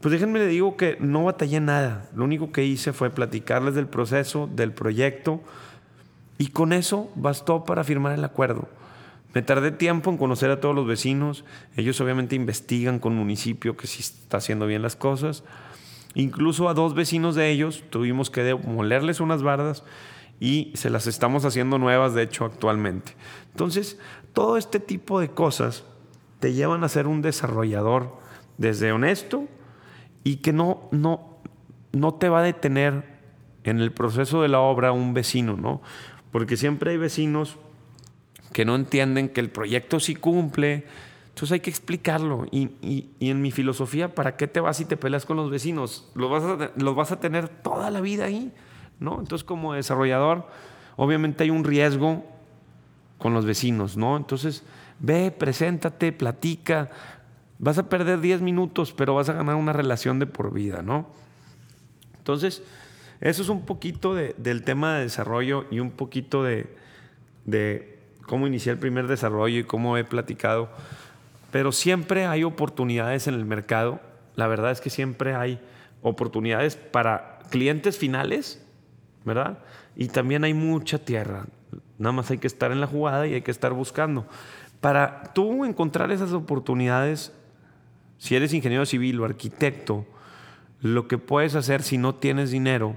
Pues 0.00 0.12
déjenme 0.12 0.38
le 0.38 0.46
digo 0.46 0.76
que 0.76 0.96
no 1.00 1.24
batallé 1.24 1.60
nada. 1.60 2.08
Lo 2.14 2.24
único 2.24 2.52
que 2.52 2.64
hice 2.64 2.92
fue 2.92 3.10
platicarles 3.10 3.74
del 3.74 3.86
proceso, 3.86 4.48
del 4.52 4.72
proyecto, 4.72 5.40
y 6.38 6.48
con 6.48 6.72
eso 6.72 7.10
bastó 7.14 7.64
para 7.64 7.82
firmar 7.82 8.12
el 8.12 8.24
acuerdo. 8.24 8.68
Me 9.32 9.42
tardé 9.42 9.70
tiempo 9.70 10.10
en 10.10 10.18
conocer 10.18 10.50
a 10.50 10.60
todos 10.60 10.74
los 10.74 10.86
vecinos. 10.86 11.44
Ellos 11.76 12.00
obviamente 12.00 12.36
investigan 12.36 12.98
con 12.98 13.14
municipio 13.14 13.76
que 13.76 13.86
sí 13.86 14.00
está 14.00 14.38
haciendo 14.38 14.66
bien 14.66 14.82
las 14.82 14.96
cosas. 14.96 15.44
Incluso 16.16 16.70
a 16.70 16.74
dos 16.74 16.94
vecinos 16.94 17.34
de 17.34 17.50
ellos 17.50 17.84
tuvimos 17.90 18.30
que 18.30 18.42
demolerles 18.42 19.20
unas 19.20 19.42
bardas 19.42 19.84
y 20.40 20.72
se 20.74 20.88
las 20.88 21.06
estamos 21.06 21.44
haciendo 21.44 21.76
nuevas, 21.76 22.14
de 22.14 22.22
hecho, 22.22 22.46
actualmente. 22.46 23.14
Entonces, 23.50 23.98
todo 24.32 24.56
este 24.56 24.80
tipo 24.80 25.20
de 25.20 25.28
cosas 25.28 25.84
te 26.40 26.54
llevan 26.54 26.84
a 26.84 26.88
ser 26.88 27.06
un 27.06 27.20
desarrollador 27.20 28.16
desde 28.56 28.92
honesto 28.92 29.44
y 30.24 30.36
que 30.36 30.54
no, 30.54 30.88
no, 30.90 31.36
no 31.92 32.14
te 32.14 32.30
va 32.30 32.38
a 32.38 32.44
detener 32.44 33.04
en 33.64 33.80
el 33.80 33.92
proceso 33.92 34.40
de 34.40 34.48
la 34.48 34.60
obra 34.60 34.92
un 34.92 35.12
vecino, 35.12 35.58
¿no? 35.58 35.82
Porque 36.32 36.56
siempre 36.56 36.92
hay 36.92 36.96
vecinos 36.96 37.58
que 38.54 38.64
no 38.64 38.74
entienden 38.74 39.28
que 39.28 39.40
el 39.40 39.50
proyecto 39.50 40.00
sí 40.00 40.14
cumple, 40.14 40.86
Entonces 41.36 41.52
hay 41.52 41.60
que 41.60 41.68
explicarlo. 41.68 42.46
Y, 42.50 43.10
en 43.20 43.42
mi 43.42 43.50
filosofía, 43.50 44.14
¿para 44.14 44.38
qué 44.38 44.48
te 44.48 44.58
vas 44.58 44.80
y 44.80 44.86
te 44.86 44.96
peleas 44.96 45.26
con 45.26 45.36
los 45.36 45.50
vecinos? 45.50 46.10
Los 46.14 46.30
vas 46.30 46.42
a, 46.42 46.70
los 46.76 46.96
vas 46.96 47.12
a 47.12 47.20
tener 47.20 47.46
toda 47.50 47.90
la 47.90 48.00
vida 48.00 48.24
ahí, 48.24 48.54
¿no? 49.00 49.20
Entonces 49.20 49.44
como 49.44 49.74
desarrollador, 49.74 50.46
obviamente 50.96 51.44
hay 51.44 51.50
un 51.50 51.64
riesgo 51.64 52.24
con 53.18 53.34
los 53.34 53.44
vecinos, 53.44 53.98
¿no? 53.98 54.16
Entonces 54.16 54.62
ve, 54.98 55.30
preséntate, 55.30 56.10
platica. 56.10 56.88
Vas 57.58 57.76
a 57.76 57.90
perder 57.90 58.22
10 58.22 58.40
minutos, 58.40 58.94
pero 58.94 59.14
vas 59.14 59.28
a 59.28 59.34
ganar 59.34 59.56
una 59.56 59.74
relación 59.74 60.18
de 60.18 60.24
por 60.24 60.54
vida, 60.54 60.80
¿no? 60.80 61.06
Entonces, 62.16 62.62
eso 63.20 63.42
es 63.42 63.50
un 63.50 63.66
poquito 63.66 64.14
del 64.14 64.62
tema 64.62 64.94
de 64.94 65.02
desarrollo 65.02 65.66
y 65.70 65.80
un 65.80 65.90
poquito 65.90 66.42
de, 66.42 66.74
de 67.44 67.98
cómo 68.22 68.46
inicié 68.46 68.72
el 68.72 68.78
primer 68.78 69.06
desarrollo 69.06 69.58
y 69.58 69.64
cómo 69.64 69.98
he 69.98 70.04
platicado. 70.04 70.70
Pero 71.56 71.72
siempre 71.72 72.26
hay 72.26 72.44
oportunidades 72.44 73.28
en 73.28 73.32
el 73.32 73.46
mercado. 73.46 73.98
La 74.34 74.46
verdad 74.46 74.72
es 74.72 74.82
que 74.82 74.90
siempre 74.90 75.34
hay 75.34 75.58
oportunidades 76.02 76.76
para 76.76 77.38
clientes 77.48 77.96
finales, 77.96 78.62
¿verdad? 79.24 79.60
Y 79.96 80.08
también 80.08 80.44
hay 80.44 80.52
mucha 80.52 80.98
tierra. 80.98 81.46
Nada 81.96 82.12
más 82.12 82.30
hay 82.30 82.36
que 82.36 82.46
estar 82.46 82.72
en 82.72 82.82
la 82.82 82.86
jugada 82.86 83.26
y 83.26 83.32
hay 83.32 83.40
que 83.40 83.52
estar 83.52 83.72
buscando. 83.72 84.26
Para 84.82 85.32
tú 85.32 85.64
encontrar 85.64 86.12
esas 86.12 86.32
oportunidades, 86.32 87.32
si 88.18 88.36
eres 88.36 88.52
ingeniero 88.52 88.84
civil 88.84 89.18
o 89.22 89.24
arquitecto, 89.24 90.04
lo 90.82 91.08
que 91.08 91.16
puedes 91.16 91.54
hacer 91.54 91.82
si 91.82 91.96
no 91.96 92.16
tienes 92.16 92.50
dinero 92.50 92.96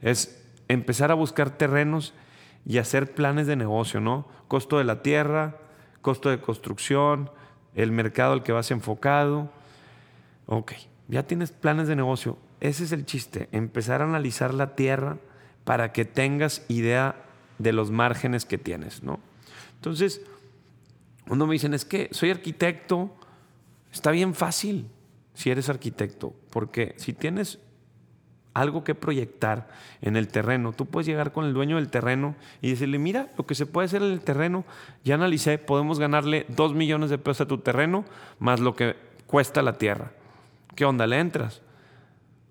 es 0.00 0.42
empezar 0.68 1.10
a 1.10 1.14
buscar 1.14 1.58
terrenos 1.58 2.14
y 2.64 2.78
hacer 2.78 3.12
planes 3.12 3.46
de 3.46 3.56
negocio, 3.56 4.00
¿no? 4.00 4.26
Costo 4.48 4.78
de 4.78 4.84
la 4.84 5.02
tierra, 5.02 5.58
costo 6.00 6.30
de 6.30 6.40
construcción, 6.40 7.28
el 7.74 7.92
mercado 7.92 8.32
al 8.32 8.42
que 8.42 8.52
vas 8.52 8.70
enfocado. 8.70 9.50
Ok, 10.46 10.72
ya 11.08 11.22
tienes 11.24 11.52
planes 11.52 11.88
de 11.88 11.96
negocio. 11.96 12.38
Ese 12.60 12.84
es 12.84 12.92
el 12.92 13.06
chiste, 13.06 13.48
empezar 13.52 14.02
a 14.02 14.04
analizar 14.04 14.54
la 14.54 14.74
tierra 14.74 15.18
para 15.64 15.92
que 15.92 16.04
tengas 16.04 16.64
idea 16.68 17.16
de 17.58 17.72
los 17.72 17.90
márgenes 17.90 18.44
que 18.44 18.58
tienes, 18.58 19.02
¿no? 19.02 19.20
Entonces, 19.76 20.22
cuando 21.26 21.46
me 21.46 21.54
dicen, 21.54 21.74
es 21.74 21.84
que 21.84 22.08
soy 22.12 22.30
arquitecto, 22.30 23.14
está 23.92 24.10
bien 24.10 24.34
fácil 24.34 24.88
si 25.34 25.50
eres 25.50 25.68
arquitecto, 25.68 26.34
porque 26.50 26.94
si 26.98 27.12
tienes 27.12 27.58
algo 28.54 28.84
que 28.84 28.94
proyectar 28.94 29.68
en 30.00 30.16
el 30.16 30.28
terreno. 30.28 30.72
Tú 30.72 30.86
puedes 30.86 31.06
llegar 31.06 31.32
con 31.32 31.44
el 31.44 31.54
dueño 31.54 31.76
del 31.76 31.88
terreno 31.88 32.34
y 32.60 32.70
decirle, 32.70 32.98
mira, 32.98 33.30
lo 33.36 33.46
que 33.46 33.54
se 33.54 33.66
puede 33.66 33.86
hacer 33.86 34.02
en 34.02 34.12
el 34.12 34.20
terreno, 34.20 34.64
ya 35.04 35.14
analicé, 35.14 35.58
podemos 35.58 35.98
ganarle 35.98 36.46
dos 36.48 36.74
millones 36.74 37.10
de 37.10 37.18
pesos 37.18 37.42
a 37.42 37.48
tu 37.48 37.58
terreno 37.58 38.04
más 38.38 38.60
lo 38.60 38.74
que 38.74 38.96
cuesta 39.26 39.62
la 39.62 39.78
tierra. 39.78 40.12
¿Qué 40.74 40.84
onda? 40.84 41.06
¿Le 41.06 41.18
entras? 41.18 41.62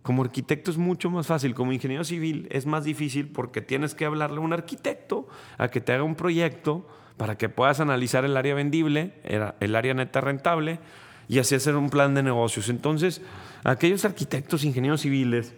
Como 0.02 0.24
arquitecto 0.24 0.72
es 0.72 0.78
mucho 0.78 1.12
más 1.12 1.28
fácil, 1.28 1.54
como 1.54 1.74
ingeniero 1.74 2.04
civil 2.04 2.48
es 2.50 2.66
más 2.66 2.84
difícil 2.84 3.28
porque 3.28 3.62
tienes 3.62 3.94
que 3.94 4.06
hablarle 4.06 4.38
a 4.38 4.42
un 4.42 4.54
arquitecto 4.54 5.28
a 5.60 5.68
que 5.68 5.80
te 5.80 5.94
haga 5.94 6.04
un 6.04 6.16
proyecto 6.16 6.88
para 7.18 7.38
que 7.38 7.50
puedas 7.50 7.80
analizar 7.80 8.26
el 8.26 8.36
área 8.36 8.56
vendible, 8.56 9.14
el 9.60 9.76
área 9.76 9.94
neta 9.94 10.22
rentable 10.22 10.80
y 11.28 11.38
así 11.38 11.54
hacer 11.54 11.76
un 11.76 11.92
plan 11.92 12.16
de 12.16 12.24
negocios. 12.24 12.68
Entonces, 12.70 13.22
aquellos 13.64 14.04
arquitectos, 14.04 14.64
ingenieros 14.64 15.02
civiles, 15.02 15.54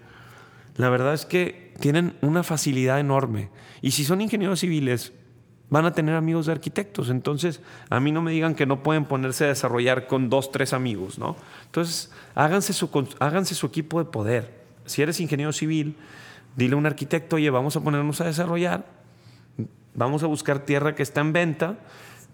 la 0.76 0.90
verdad 0.90 1.14
es 1.14 1.26
que 1.26 1.74
tienen 1.80 2.16
una 2.22 2.44
facilidad 2.44 3.00
enorme. 3.00 3.50
Y 3.82 3.92
si 3.92 4.04
son 4.04 4.22
ingenieros 4.22 4.60
civiles, 4.60 5.14
van 5.70 5.86
a 5.86 5.94
tener 5.94 6.16
amigos 6.16 6.46
de 6.46 6.52
arquitectos. 6.52 7.10
Entonces, 7.10 7.62
a 7.90 8.00
mí 8.00 8.12
no 8.12 8.22
me 8.22 8.32
digan 8.32 8.56
que 8.56 8.66
no 8.66 8.84
pueden 8.84 9.06
ponerse 9.06 9.46
a 9.46 9.48
desarrollar 9.48 10.08
con 10.08 10.30
dos, 10.30 10.52
tres 10.52 10.74
amigos, 10.74 11.18
¿no? 11.18 11.36
Entonces, 11.66 12.12
háganse 12.36 12.74
su, 12.74 12.90
háganse 13.20 13.56
su 13.56 13.66
equipo 13.68 14.00
de 14.00 14.06
poder. 14.06 14.64
Si 14.86 15.02
eres 15.02 15.20
ingeniero 15.20 15.52
civil, 15.52 15.96
dile 16.56 16.76
a 16.76 16.78
un 16.78 16.86
arquitecto, 16.86 17.38
oye, 17.38 17.50
vamos 17.50 17.76
a 17.76 17.82
ponernos 17.82 18.22
a 18.22 18.26
desarrollar, 18.26 18.86
vamos 19.96 20.24
a 20.24 20.28
buscar 20.28 20.60
tierra 20.60 20.96
que 20.96 21.04
está 21.04 21.22
en 21.22 21.34
venta, 21.34 21.80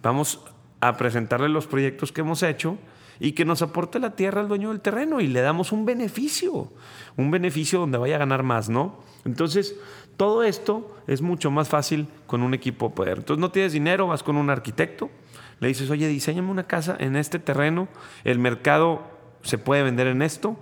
vamos 0.02 0.42
a 0.82 0.98
presentarle 0.98 1.50
los 1.50 1.68
proyectos 1.68 2.12
que 2.12 2.22
hemos 2.22 2.44
hecho 2.44 2.78
y 3.20 3.34
que 3.34 3.46
nos 3.46 3.62
aporte 3.62 4.00
la 4.00 4.16
tierra 4.16 4.42
al 4.42 4.48
dueño 4.48 4.70
del 4.70 4.82
terreno 4.82 5.20
y 5.22 5.28
le 5.28 5.42
damos 5.42 5.72
un 5.72 5.86
beneficio, 5.86 6.72
un 7.18 7.32
beneficio 7.32 7.80
donde 7.80 7.98
vaya 7.98 8.16
a 8.16 8.20
ganar 8.20 8.44
más, 8.44 8.70
¿no? 8.70 9.00
Entonces, 9.26 9.76
todo 10.18 10.44
esto 10.44 10.96
es 11.08 11.22
mucho 11.22 11.52
más 11.52 11.70
fácil 11.70 12.08
con 12.28 12.42
un 12.42 12.54
equipo 12.54 12.90
de 12.90 12.96
poder. 12.96 13.18
Entonces, 13.20 13.42
no 13.42 13.52
tienes 13.52 13.74
dinero, 13.74 14.08
vas 14.08 14.24
con 14.24 14.38
un 14.38 14.50
arquitecto, 14.50 15.10
le 15.60 15.68
dices, 15.68 15.90
oye, 15.90 16.08
diseñame 16.08 16.50
una 16.50 16.68
casa 16.68 16.96
en 17.00 17.16
este 17.16 17.40
terreno, 17.40 17.88
el 18.24 18.40
mercado 18.40 19.02
se 19.44 19.58
puede 19.58 19.84
vender 19.84 20.08
en 20.08 20.22
esto. 20.22 20.58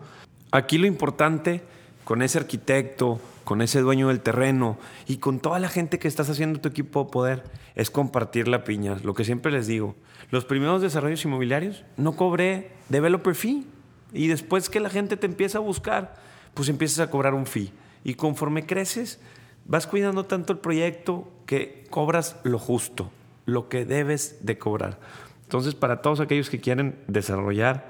Aquí 0.51 0.77
lo 0.77 0.87
importante 0.87 1.63
con 2.03 2.21
ese 2.21 2.39
arquitecto, 2.39 3.19
con 3.43 3.61
ese 3.61 3.81
dueño 3.81 4.09
del 4.09 4.21
terreno 4.21 4.77
y 5.07 5.17
con 5.17 5.39
toda 5.39 5.59
la 5.59 5.69
gente 5.69 5.99
que 5.99 6.07
estás 6.07 6.29
haciendo 6.29 6.59
tu 6.59 6.69
equipo 6.69 7.03
de 7.03 7.11
poder 7.11 7.43
es 7.75 7.91
compartir 7.91 8.47
la 8.47 8.63
piña. 8.63 8.97
Lo 9.03 9.13
que 9.13 9.23
siempre 9.23 9.51
les 9.51 9.67
digo, 9.67 9.95
los 10.29 10.45
primeros 10.45 10.81
desarrollos 10.81 11.23
inmobiliarios 11.23 11.83
no 11.95 12.13
cobré 12.13 12.71
developer 12.89 13.35
fee 13.35 13.65
y 14.13 14.27
después 14.27 14.69
que 14.69 14.79
la 14.79 14.89
gente 14.89 15.17
te 15.17 15.25
empieza 15.25 15.57
a 15.57 15.61
buscar, 15.61 16.15
pues 16.53 16.69
empiezas 16.69 16.99
a 16.99 17.09
cobrar 17.09 17.33
un 17.33 17.45
fee. 17.45 17.71
Y 18.03 18.15
conforme 18.15 18.65
creces, 18.65 19.19
vas 19.65 19.87
cuidando 19.87 20.25
tanto 20.25 20.53
el 20.53 20.59
proyecto 20.59 21.31
que 21.45 21.85
cobras 21.89 22.37
lo 22.43 22.59
justo, 22.59 23.11
lo 23.45 23.69
que 23.69 23.85
debes 23.85 24.45
de 24.45 24.57
cobrar. 24.57 24.99
Entonces, 25.43 25.75
para 25.75 26.01
todos 26.01 26.19
aquellos 26.19 26.49
que 26.49 26.59
quieren 26.59 26.99
desarrollar, 27.07 27.89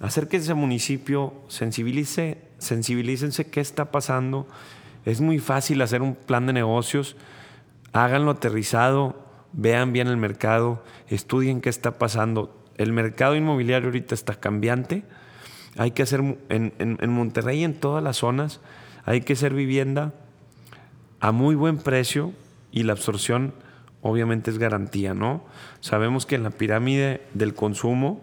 hacer 0.00 0.28
que 0.28 0.38
ese 0.38 0.54
municipio 0.54 1.34
sensibilice, 1.48 2.38
sensibilícense 2.58 3.50
qué 3.50 3.60
está 3.60 3.90
pasando 3.90 4.46
es 5.06 5.20
muy 5.20 5.38
fácil 5.38 5.80
hacer 5.82 6.02
un 6.02 6.16
plan 6.16 6.46
de 6.46 6.52
negocios, 6.52 7.16
háganlo 7.92 8.32
aterrizado, 8.32 9.25
vean 9.56 9.92
bien 9.92 10.06
el 10.06 10.16
mercado, 10.16 10.84
estudien 11.08 11.60
qué 11.60 11.70
está 11.70 11.98
pasando. 11.98 12.62
El 12.76 12.92
mercado 12.92 13.34
inmobiliario 13.34 13.88
ahorita 13.88 14.14
está 14.14 14.34
cambiante. 14.34 15.02
Hay 15.76 15.90
que 15.90 16.02
hacer 16.02 16.20
en, 16.48 16.72
en, 16.78 17.10
Monterrey 17.10 17.60
y 17.60 17.64
en 17.64 17.74
todas 17.74 18.02
las 18.04 18.18
zonas, 18.18 18.60
hay 19.04 19.22
que 19.22 19.32
hacer 19.34 19.52
vivienda 19.52 20.14
a 21.20 21.32
muy 21.32 21.54
buen 21.54 21.78
precio 21.78 22.32
y 22.70 22.84
la 22.84 22.92
absorción 22.92 23.52
obviamente 24.00 24.50
es 24.50 24.58
garantía, 24.58 25.12
¿no? 25.12 25.44
Sabemos 25.80 26.24
que 26.24 26.36
en 26.36 26.44
la 26.44 26.50
pirámide 26.50 27.22
del 27.34 27.54
consumo, 27.54 28.22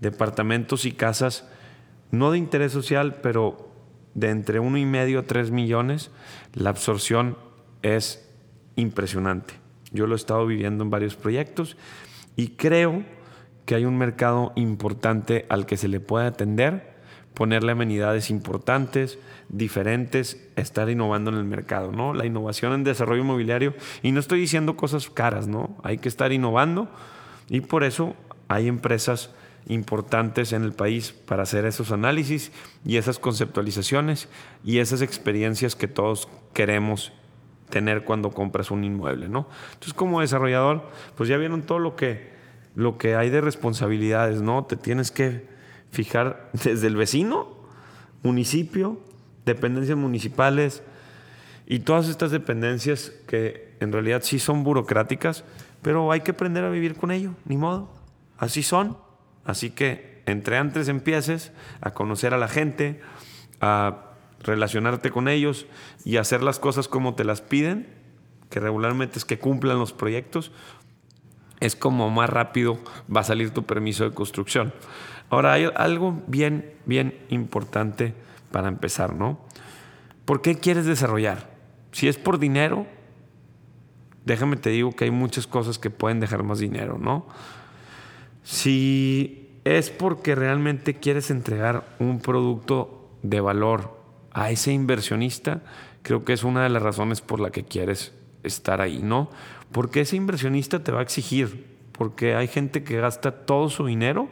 departamentos 0.00 0.84
y 0.84 0.92
casas, 0.92 1.46
no 2.10 2.30
de 2.30 2.38
interés 2.38 2.72
social, 2.72 3.16
pero 3.22 3.70
de 4.14 4.30
entre 4.30 4.58
uno 4.58 4.78
y 4.78 4.84
medio 4.84 5.20
a 5.20 5.22
3 5.22 5.50
millones, 5.50 6.10
la 6.52 6.70
absorción 6.70 7.36
es 7.82 8.28
impresionante. 8.76 9.61
Yo 9.92 10.06
lo 10.06 10.14
he 10.14 10.16
estado 10.16 10.46
viviendo 10.46 10.84
en 10.84 10.90
varios 10.90 11.16
proyectos 11.16 11.76
y 12.36 12.48
creo 12.48 13.04
que 13.66 13.74
hay 13.74 13.84
un 13.84 13.98
mercado 13.98 14.52
importante 14.56 15.46
al 15.48 15.66
que 15.66 15.76
se 15.76 15.88
le 15.88 16.00
puede 16.00 16.26
atender, 16.26 16.92
ponerle 17.34 17.72
amenidades 17.72 18.30
importantes, 18.30 19.18
diferentes, 19.48 20.48
estar 20.56 20.90
innovando 20.90 21.30
en 21.30 21.36
el 21.36 21.44
mercado, 21.44 21.92
¿no? 21.92 22.14
La 22.14 22.26
innovación 22.26 22.72
en 22.72 22.84
desarrollo 22.84 23.22
inmobiliario, 23.22 23.74
y 24.02 24.12
no 24.12 24.20
estoy 24.20 24.40
diciendo 24.40 24.76
cosas 24.76 25.08
caras, 25.08 25.46
¿no? 25.46 25.76
Hay 25.82 25.98
que 25.98 26.08
estar 26.08 26.32
innovando 26.32 26.88
y 27.48 27.60
por 27.60 27.84
eso 27.84 28.14
hay 28.48 28.68
empresas 28.68 29.30
importantes 29.68 30.52
en 30.52 30.64
el 30.64 30.72
país 30.72 31.12
para 31.12 31.44
hacer 31.44 31.64
esos 31.64 31.92
análisis 31.92 32.50
y 32.84 32.96
esas 32.96 33.18
conceptualizaciones 33.18 34.28
y 34.64 34.78
esas 34.78 35.02
experiencias 35.02 35.76
que 35.76 35.88
todos 35.88 36.28
queremos 36.52 37.12
tener 37.72 38.04
cuando 38.04 38.30
compras 38.32 38.70
un 38.70 38.84
inmueble, 38.84 39.30
¿no? 39.30 39.48
Entonces, 39.72 39.94
como 39.94 40.20
desarrollador, 40.20 40.90
pues 41.16 41.30
ya 41.30 41.38
vieron 41.38 41.62
todo 41.62 41.78
lo 41.78 41.96
que, 41.96 42.30
lo 42.74 42.98
que 42.98 43.16
hay 43.16 43.30
de 43.30 43.40
responsabilidades, 43.40 44.42
¿no? 44.42 44.66
Te 44.66 44.76
tienes 44.76 45.10
que 45.10 45.48
fijar 45.90 46.50
desde 46.52 46.86
el 46.86 46.96
vecino, 46.96 47.48
municipio, 48.22 49.00
dependencias 49.46 49.96
municipales 49.96 50.82
y 51.66 51.78
todas 51.78 52.10
estas 52.10 52.30
dependencias 52.30 53.10
que 53.26 53.72
en 53.80 53.90
realidad 53.90 54.20
sí 54.22 54.38
son 54.38 54.64
burocráticas, 54.64 55.42
pero 55.80 56.12
hay 56.12 56.20
que 56.20 56.32
aprender 56.32 56.64
a 56.64 56.70
vivir 56.70 56.94
con 56.94 57.10
ello, 57.10 57.30
ni 57.46 57.56
modo. 57.56 57.88
Así 58.36 58.62
son. 58.62 58.98
Así 59.46 59.70
que 59.70 60.22
entre 60.26 60.58
antes 60.58 60.88
empieces 60.88 61.52
a 61.80 61.94
conocer 61.94 62.34
a 62.34 62.36
la 62.36 62.48
gente, 62.48 63.00
a 63.62 64.11
relacionarte 64.42 65.10
con 65.10 65.28
ellos 65.28 65.66
y 66.04 66.16
hacer 66.16 66.42
las 66.42 66.58
cosas 66.58 66.88
como 66.88 67.14
te 67.14 67.24
las 67.24 67.40
piden, 67.40 67.86
que 68.50 68.60
regularmente 68.60 69.18
es 69.18 69.24
que 69.24 69.38
cumplan 69.38 69.78
los 69.78 69.92
proyectos, 69.92 70.52
es 71.60 71.76
como 71.76 72.10
más 72.10 72.28
rápido 72.28 72.78
va 73.14 73.20
a 73.20 73.24
salir 73.24 73.50
tu 73.50 73.64
permiso 73.64 74.04
de 74.04 74.14
construcción. 74.14 74.72
Ahora 75.30 75.52
hay 75.52 75.68
algo 75.76 76.22
bien, 76.26 76.74
bien 76.84 77.18
importante 77.28 78.14
para 78.50 78.68
empezar, 78.68 79.14
¿no? 79.14 79.38
¿Por 80.24 80.42
qué 80.42 80.56
quieres 80.56 80.86
desarrollar? 80.86 81.50
Si 81.92 82.08
es 82.08 82.18
por 82.18 82.38
dinero, 82.38 82.86
déjame 84.24 84.56
te 84.56 84.70
digo 84.70 84.92
que 84.92 85.04
hay 85.04 85.10
muchas 85.10 85.46
cosas 85.46 85.78
que 85.78 85.90
pueden 85.90 86.20
dejar 86.20 86.42
más 86.42 86.58
dinero, 86.58 86.98
¿no? 86.98 87.26
Si 88.42 89.48
es 89.64 89.90
porque 89.90 90.34
realmente 90.34 90.94
quieres 90.94 91.30
entregar 91.30 91.84
un 91.98 92.20
producto 92.20 93.08
de 93.22 93.40
valor 93.40 94.01
a 94.32 94.50
ese 94.50 94.72
inversionista, 94.72 95.62
creo 96.02 96.24
que 96.24 96.32
es 96.32 96.44
una 96.44 96.62
de 96.62 96.68
las 96.68 96.82
razones 96.82 97.20
por 97.20 97.40
la 97.40 97.50
que 97.50 97.64
quieres 97.64 98.12
estar 98.42 98.80
ahí, 98.80 99.00
¿no? 99.02 99.30
Porque 99.70 100.00
ese 100.00 100.16
inversionista 100.16 100.82
te 100.82 100.92
va 100.92 101.00
a 101.00 101.02
exigir, 101.02 101.66
porque 101.92 102.34
hay 102.34 102.48
gente 102.48 102.82
que 102.84 103.00
gasta 103.00 103.30
todo 103.30 103.68
su 103.68 103.86
dinero 103.86 104.28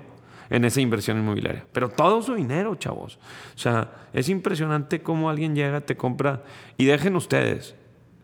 en 0.50 0.64
esa 0.64 0.80
inversión 0.80 1.18
inmobiliaria. 1.18 1.64
Pero 1.72 1.88
todo 1.88 2.22
su 2.22 2.34
dinero, 2.34 2.74
chavos. 2.74 3.18
O 3.54 3.58
sea, 3.58 3.92
es 4.12 4.28
impresionante 4.28 5.00
cómo 5.00 5.30
alguien 5.30 5.54
llega, 5.54 5.80
te 5.80 5.96
compra 5.96 6.42
y 6.76 6.84
dejen 6.86 7.16
ustedes, 7.16 7.74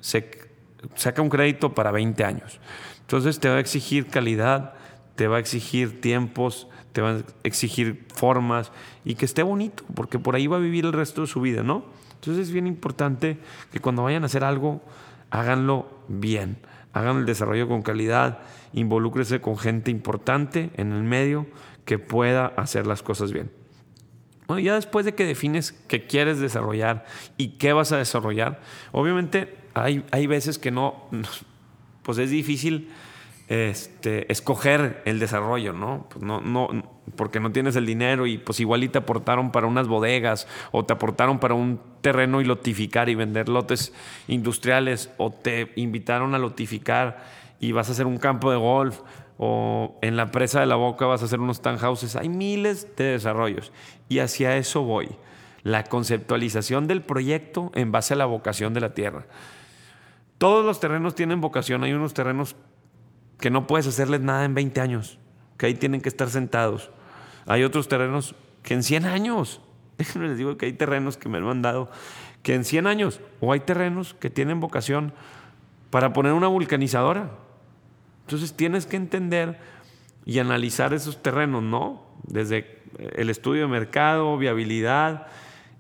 se 0.01 0.31
saca 0.95 1.23
un 1.23 1.29
crédito 1.29 1.75
para 1.75 1.93
20 1.93 2.25
años. 2.25 2.61
Entonces 3.01 3.39
te 3.39 3.49
va 3.49 3.57
a 3.57 3.61
exigir 3.61 4.09
calidad, 4.09 4.75
te 5.15 5.29
va 5.29 5.37
a 5.37 5.41
exigir 5.41 6.01
tiempos, 6.01 6.69
te 6.97 7.03
va 7.03 7.11
a 7.11 7.23
exigir 7.43 8.07
formas 8.15 8.73
y 9.05 9.17
que 9.17 9.27
esté 9.27 9.43
bonito, 9.43 9.85
porque 9.95 10.19
por 10.19 10.35
ahí 10.35 10.47
va 10.47 10.57
a 10.57 10.61
vivir 10.61 10.87
el 10.87 10.95
resto 10.95 11.21
de 11.21 11.27
su 11.27 11.43
vida, 11.43 11.63
¿no? 11.63 11.85
Entonces 12.15 12.49
es 12.49 12.53
bien 12.55 12.67
importante 12.67 13.37
que 13.71 13.81
cuando 13.81 14.03
vayan 14.03 14.23
a 14.23 14.27
hacer 14.27 14.43
algo, 14.45 14.81
háganlo 15.29 15.91
bien, 16.09 16.57
hagan 16.95 17.19
el 17.19 17.27
desarrollo 17.27 17.69
con 17.69 17.83
calidad, 17.83 18.39
involúcrese 18.73 19.43
con 19.43 19.59
gente 19.59 19.91
importante 19.91 20.71
en 20.77 20.93
el 20.93 21.03
medio 21.03 21.47
que 21.85 21.99
pueda 21.99 22.47
hacer 22.47 22.87
las 22.87 23.03
cosas 23.03 23.31
bien. 23.31 23.51
Bueno, 24.47 24.61
ya 24.61 24.77
después 24.77 25.05
de 25.05 25.15
que 25.15 25.27
defines 25.27 25.73
qué 25.73 26.07
quieres 26.07 26.41
desarrollar 26.41 27.05
y 27.37 27.59
qué 27.59 27.75
vas 27.75 27.93
a 27.93 27.99
desarrollar, 27.99 28.63
obviamente 28.93 29.55
hay, 29.75 30.03
hay 30.13 30.27
veces 30.27 30.59
que 30.59 30.71
no, 30.71 31.11
pues 32.05 32.17
es 32.17 32.31
difícil 32.31 32.89
este, 33.49 34.31
escoger 34.33 35.03
el 35.05 35.19
desarrollo, 35.21 35.73
¿no? 35.73 36.07
Pues 36.09 36.25
no, 36.25 36.41
no, 36.41 36.69
porque 37.15 37.39
no 37.39 37.53
tienes 37.53 37.77
el 37.77 37.87
dinero 37.87 38.27
y 38.27 38.39
pues 38.39 38.59
igual 38.59 38.83
y 38.83 38.89
te 38.89 38.99
aportaron 38.99 39.53
para 39.53 39.67
unas 39.67 39.87
bodegas 39.87 40.49
o 40.73 40.85
te 40.85 40.93
aportaron 40.93 41.39
para 41.39 41.55
un 41.55 41.81
terreno 42.01 42.41
y 42.41 42.45
lotificar 42.45 43.09
y 43.09 43.15
vender 43.15 43.49
lotes 43.49 43.93
industriales 44.27 45.11
o 45.17 45.31
te 45.31 45.73
invitaron 45.77 46.35
a 46.35 46.39
lotificar 46.39 47.25
y 47.61 47.73
vas 47.73 47.89
a 47.89 47.93
hacer 47.93 48.07
un 48.07 48.19
campo 48.19 48.51
de 48.51 48.57
golf 48.57 49.01
o 49.39 49.99
en 50.03 50.17
la 50.17 50.31
presa 50.31 50.61
de 50.61 50.67
la 50.67 50.77
boca 50.77 51.07
vas 51.07 51.23
a 51.23 51.27
hacer 51.27 51.41
unos 51.41 51.61
townhouses. 51.63 52.17
Hay 52.17 52.29
miles 52.29 52.97
de 52.97 53.05
desarrollos 53.05 53.71
y 54.09 54.19
hacia 54.19 54.57
eso 54.57 54.83
voy. 54.83 55.09
La 55.63 55.85
conceptualización 55.85 56.87
del 56.87 57.03
proyecto 57.03 57.71
en 57.75 57.93
base 57.93 58.15
a 58.15 58.17
la 58.17 58.27
vocación 58.27 58.73
de 58.73 58.81
la 58.81 58.95
tierra. 58.95 59.27
Todos 60.39 60.65
los 60.65 60.81
terrenos 60.81 61.15
tienen 61.15 61.41
vocación. 61.41 61.83
Hay 61.83 61.93
unos 61.93 62.15
terrenos 62.15 62.57
que 63.39 63.51
no 63.51 63.67
puedes 63.67 63.87
hacerles 63.87 64.21
nada 64.21 64.45
en 64.45 64.55
20 64.55 64.81
años, 64.81 65.19
que 65.57 65.67
ahí 65.67 65.75
tienen 65.75 66.01
que 66.01 66.09
estar 66.09 66.31
sentados. 66.31 66.91
Hay 67.47 67.65
otros 67.65 67.89
terrenos 67.89 68.35
que 68.63 68.75
en 68.75 68.83
100 68.83 69.07
años, 69.07 69.61
déjenme 69.99 70.29
les 70.29 70.39
digo 70.39 70.57
que 70.57 70.67
hay 70.67 70.73
terrenos 70.73 71.17
que 71.17 71.29
me 71.29 71.41
lo 71.41 71.51
han 71.51 71.63
dado, 71.63 71.91
que 72.43 72.55
en 72.55 72.65
100 72.65 72.87
años, 72.87 73.21
o 73.41 73.53
hay 73.53 73.61
terrenos 73.61 74.15
que 74.15 74.31
tienen 74.31 74.61
vocación 74.61 75.13
para 75.91 76.13
poner 76.13 76.33
una 76.33 76.49
vulcanizadora 76.49 77.31
entonces 78.27 78.55
tienes 78.55 78.87
que 78.87 78.97
entender 78.97 79.57
y 80.25 80.41
analizar 80.41 80.93
esos 80.93 81.23
terrenos, 81.23 81.63
¿no? 81.63 82.03
Desde 82.25 82.83
el 83.15 83.31
estudio 83.31 83.63
de 83.63 83.69
mercado, 83.69 84.37
viabilidad 84.37 85.29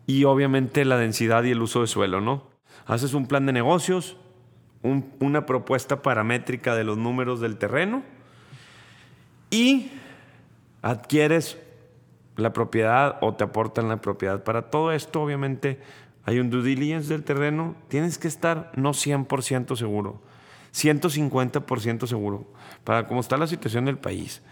y 0.07 0.23
obviamente 0.23 0.85
la 0.85 0.97
densidad 0.97 1.43
y 1.43 1.51
el 1.51 1.61
uso 1.61 1.81
de 1.81 1.89
suelo, 1.89 2.21
¿no? 2.21 2.45
Haces 2.87 3.15
un 3.15 3.27
plan 3.27 3.45
de 3.47 3.53
negocios, 3.53 4.17
una 5.21 5.47
propuesta 5.47 6.02
paramétrica 6.02 6.75
de 6.75 6.85
los 6.85 6.97
números 6.97 7.40
del 7.40 7.57
terreno 7.57 8.02
y 9.50 9.90
adquieres 10.83 11.59
la 12.37 12.52
propiedad 12.52 13.19
o 13.21 13.35
te 13.35 13.45
aportan 13.45 13.88
la 13.88 14.00
propiedad. 14.00 14.45
Para 14.45 14.71
todo 14.71 14.93
esto, 14.93 15.23
obviamente, 15.23 15.81
hay 16.25 16.38
un 16.38 16.50
due 16.50 16.62
diligence 16.62 17.09
del 17.09 17.25
terreno. 17.25 17.75
Tienes 17.88 18.19
que 18.19 18.28
estar 18.28 18.73
no 18.75 18.90
100% 18.90 19.76
seguro 19.76 20.20
150% 20.77 22.07
seguro, 22.07 22.46
para 22.85 23.07
cómo 23.07 23.20
está 23.20 23.38
la 23.38 23.46
situación 23.46 23.87
del 23.87 23.96
país, 23.96 24.42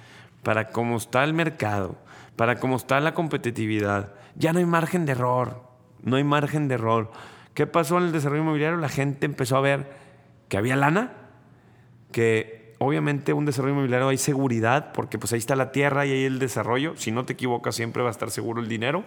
para 0.42 0.70
cómo 0.70 0.96
está 0.96 1.22
el 1.22 1.34
mercado, 1.34 1.96
para 2.34 2.58
cómo 2.58 2.76
está 2.76 2.98
la 3.00 3.12
competitividad. 3.12 4.14
Ya 4.34 4.54
no 4.54 4.58
hay 4.58 4.64
margen 4.64 5.04
de 5.04 5.12
error, 5.12 5.62
no 6.02 6.16
hay 6.16 6.24
margen 6.24 6.66
de 6.68 6.76
error. 6.76 7.12
¿Qué 7.52 7.66
pasó 7.66 7.98
en 7.98 8.04
el 8.04 8.12
desarrollo 8.12 8.42
inmobiliario? 8.42 8.78
La 8.78 8.88
gente 8.88 9.26
empezó 9.26 9.58
a 9.58 9.60
ver 9.60 10.03
que 10.48 10.56
había 10.56 10.76
lana, 10.76 11.12
que 12.12 12.74
obviamente 12.78 13.32
un 13.32 13.44
desarrollo 13.44 13.74
inmobiliario 13.74 14.08
hay 14.08 14.18
seguridad, 14.18 14.92
porque 14.92 15.18
pues 15.18 15.32
ahí 15.32 15.38
está 15.38 15.56
la 15.56 15.72
tierra 15.72 16.06
y 16.06 16.12
ahí 16.12 16.24
el 16.24 16.38
desarrollo. 16.38 16.96
Si 16.96 17.10
no 17.10 17.24
te 17.24 17.32
equivocas, 17.32 17.74
siempre 17.74 18.02
va 18.02 18.08
a 18.08 18.12
estar 18.12 18.30
seguro 18.30 18.60
el 18.60 18.68
dinero. 18.68 19.04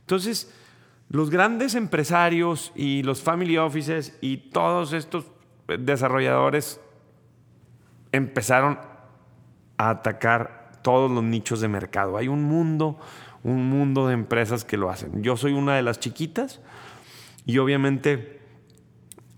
Entonces, 0.00 0.52
los 1.08 1.30
grandes 1.30 1.74
empresarios 1.74 2.72
y 2.74 3.02
los 3.02 3.22
family 3.22 3.56
offices 3.56 4.16
y 4.20 4.36
todos 4.36 4.92
estos 4.92 5.26
desarrolladores 5.78 6.80
empezaron 8.12 8.78
a 9.76 9.90
atacar 9.90 10.72
todos 10.82 11.10
los 11.10 11.22
nichos 11.24 11.60
de 11.60 11.68
mercado. 11.68 12.16
Hay 12.16 12.28
un 12.28 12.44
mundo, 12.44 12.98
un 13.42 13.68
mundo 13.68 14.06
de 14.06 14.14
empresas 14.14 14.64
que 14.64 14.76
lo 14.76 14.90
hacen. 14.90 15.22
Yo 15.22 15.36
soy 15.36 15.52
una 15.52 15.76
de 15.76 15.82
las 15.82 16.00
chiquitas 16.00 16.60
y 17.46 17.58
obviamente 17.58 18.37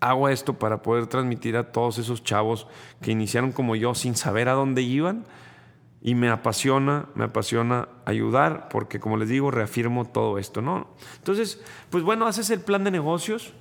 hago 0.00 0.28
esto 0.28 0.54
para 0.54 0.82
poder 0.82 1.06
transmitir 1.06 1.56
a 1.56 1.72
todos 1.72 1.98
esos 1.98 2.24
chavos 2.24 2.66
que 3.02 3.12
iniciaron 3.12 3.52
como 3.52 3.76
yo 3.76 3.94
sin 3.94 4.16
saber 4.16 4.48
a 4.48 4.54
dónde 4.54 4.82
iban 4.82 5.24
y 6.02 6.14
me 6.14 6.30
apasiona, 6.30 7.06
me 7.14 7.24
apasiona 7.24 7.88
ayudar 8.06 8.68
porque 8.70 8.98
como 8.98 9.18
les 9.18 9.28
digo, 9.28 9.50
reafirmo 9.50 10.06
todo 10.06 10.38
esto, 10.38 10.62
¿no? 10.62 10.88
Entonces, 11.18 11.62
pues 11.90 12.02
bueno, 12.02 12.26
haces 12.26 12.48
el 12.50 12.60
plan 12.60 12.84
de 12.84 12.90
negocios, 12.90 13.52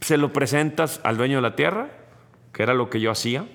se 0.00 0.16
lo 0.16 0.32
presentas 0.32 1.00
al 1.04 1.16
dueño 1.16 1.36
de 1.36 1.42
la 1.42 1.54
tierra, 1.54 1.90
que 2.52 2.64
era 2.64 2.74
lo 2.74 2.90
que 2.90 3.00
yo 3.00 3.12
hacía, 3.12 3.46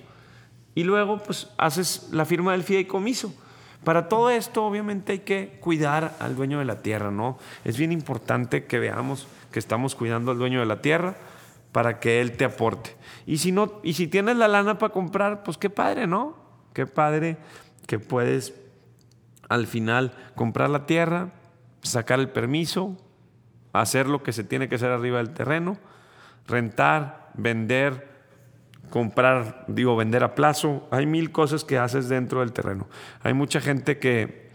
y 0.74 0.84
luego 0.84 1.18
pues 1.18 1.50
haces 1.58 2.08
la 2.10 2.24
firma 2.24 2.52
del 2.52 2.62
fideicomiso. 2.62 3.34
Para 3.84 4.08
todo 4.08 4.30
esto 4.30 4.64
obviamente 4.64 5.12
hay 5.12 5.18
que 5.20 5.58
cuidar 5.60 6.16
al 6.20 6.34
dueño 6.34 6.58
de 6.58 6.64
la 6.64 6.82
tierra, 6.82 7.10
¿no? 7.10 7.38
Es 7.64 7.76
bien 7.76 7.92
importante 7.92 8.64
que 8.64 8.78
veamos 8.78 9.28
que 9.52 9.58
estamos 9.58 9.94
cuidando 9.94 10.30
al 10.30 10.38
dueño 10.38 10.60
de 10.60 10.66
la 10.66 10.80
tierra 10.80 11.16
para 11.78 12.00
que 12.00 12.20
él 12.20 12.36
te 12.36 12.44
aporte. 12.44 12.96
Y 13.24 13.38
si 13.38 13.52
no 13.52 13.80
y 13.84 13.92
si 13.92 14.08
tienes 14.08 14.36
la 14.36 14.48
lana 14.48 14.78
para 14.78 14.92
comprar, 14.92 15.44
pues 15.44 15.56
qué 15.56 15.70
padre, 15.70 16.08
¿no? 16.08 16.36
Qué 16.72 16.86
padre 16.86 17.36
que 17.86 18.00
puedes 18.00 18.52
al 19.48 19.68
final 19.68 20.12
comprar 20.34 20.70
la 20.70 20.86
tierra, 20.86 21.30
sacar 21.82 22.18
el 22.18 22.30
permiso, 22.30 22.96
hacer 23.72 24.08
lo 24.08 24.24
que 24.24 24.32
se 24.32 24.42
tiene 24.42 24.68
que 24.68 24.74
hacer 24.74 24.90
arriba 24.90 25.18
del 25.18 25.30
terreno 25.30 25.78
rentar, 26.48 27.30
vender, 27.34 28.08
comprar, 28.90 29.66
digo, 29.68 29.94
vender 29.94 30.24
a 30.24 30.34
plazo. 30.34 30.88
Hay 30.90 31.06
mil 31.06 31.30
cosas 31.30 31.62
que 31.62 31.78
haces 31.78 32.08
dentro 32.08 32.40
del 32.40 32.52
terreno. 32.52 32.88
Hay 33.22 33.34
mucha 33.34 33.60
gente 33.60 33.98
que 33.98 34.50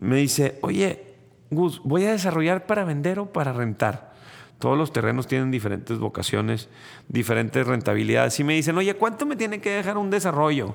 me 0.00 0.16
dice, 0.16 0.58
oye, 0.62 1.14
Gus, 1.50 1.80
¿voy 1.84 2.06
a 2.06 2.12
desarrollar 2.12 2.66
para 2.66 2.84
vender 2.84 3.20
o 3.20 3.32
para 3.32 3.52
rentar? 3.52 4.15
Todos 4.58 4.78
los 4.78 4.92
terrenos 4.92 5.26
tienen 5.26 5.50
diferentes 5.50 5.98
vocaciones, 5.98 6.68
diferentes 7.08 7.66
rentabilidades. 7.66 8.38
Y 8.40 8.44
me 8.44 8.54
dicen, 8.54 8.76
oye, 8.78 8.94
¿cuánto 8.94 9.26
me 9.26 9.36
tiene 9.36 9.60
que 9.60 9.70
dejar 9.70 9.98
un 9.98 10.10
desarrollo? 10.10 10.74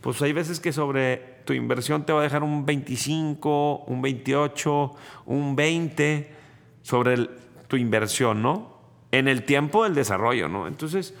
Pues 0.00 0.22
hay 0.22 0.32
veces 0.32 0.60
que 0.60 0.72
sobre 0.72 1.40
tu 1.44 1.52
inversión 1.52 2.06
te 2.06 2.12
va 2.12 2.20
a 2.20 2.22
dejar 2.22 2.42
un 2.42 2.64
25, 2.64 3.84
un 3.86 4.00
28, 4.00 4.92
un 5.26 5.56
20 5.56 6.30
sobre 6.82 7.28
tu 7.68 7.76
inversión, 7.76 8.40
¿no? 8.40 8.80
en 9.12 9.28
el 9.28 9.44
tiempo 9.44 9.84
del 9.84 9.94
desarrollo, 9.94 10.48
¿no? 10.48 10.66
Entonces, 10.66 11.14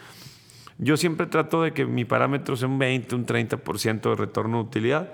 yo 0.78 0.96
siempre 0.96 1.26
trato 1.26 1.62
de 1.62 1.72
que 1.72 1.84
mi 1.84 2.04
parámetro 2.04 2.56
sea 2.56 2.68
un 2.68 2.78
20, 2.78 3.14
un 3.14 3.26
30% 3.26 4.00
de 4.00 4.16
retorno 4.16 4.58
de 4.58 4.64
utilidad. 4.64 5.12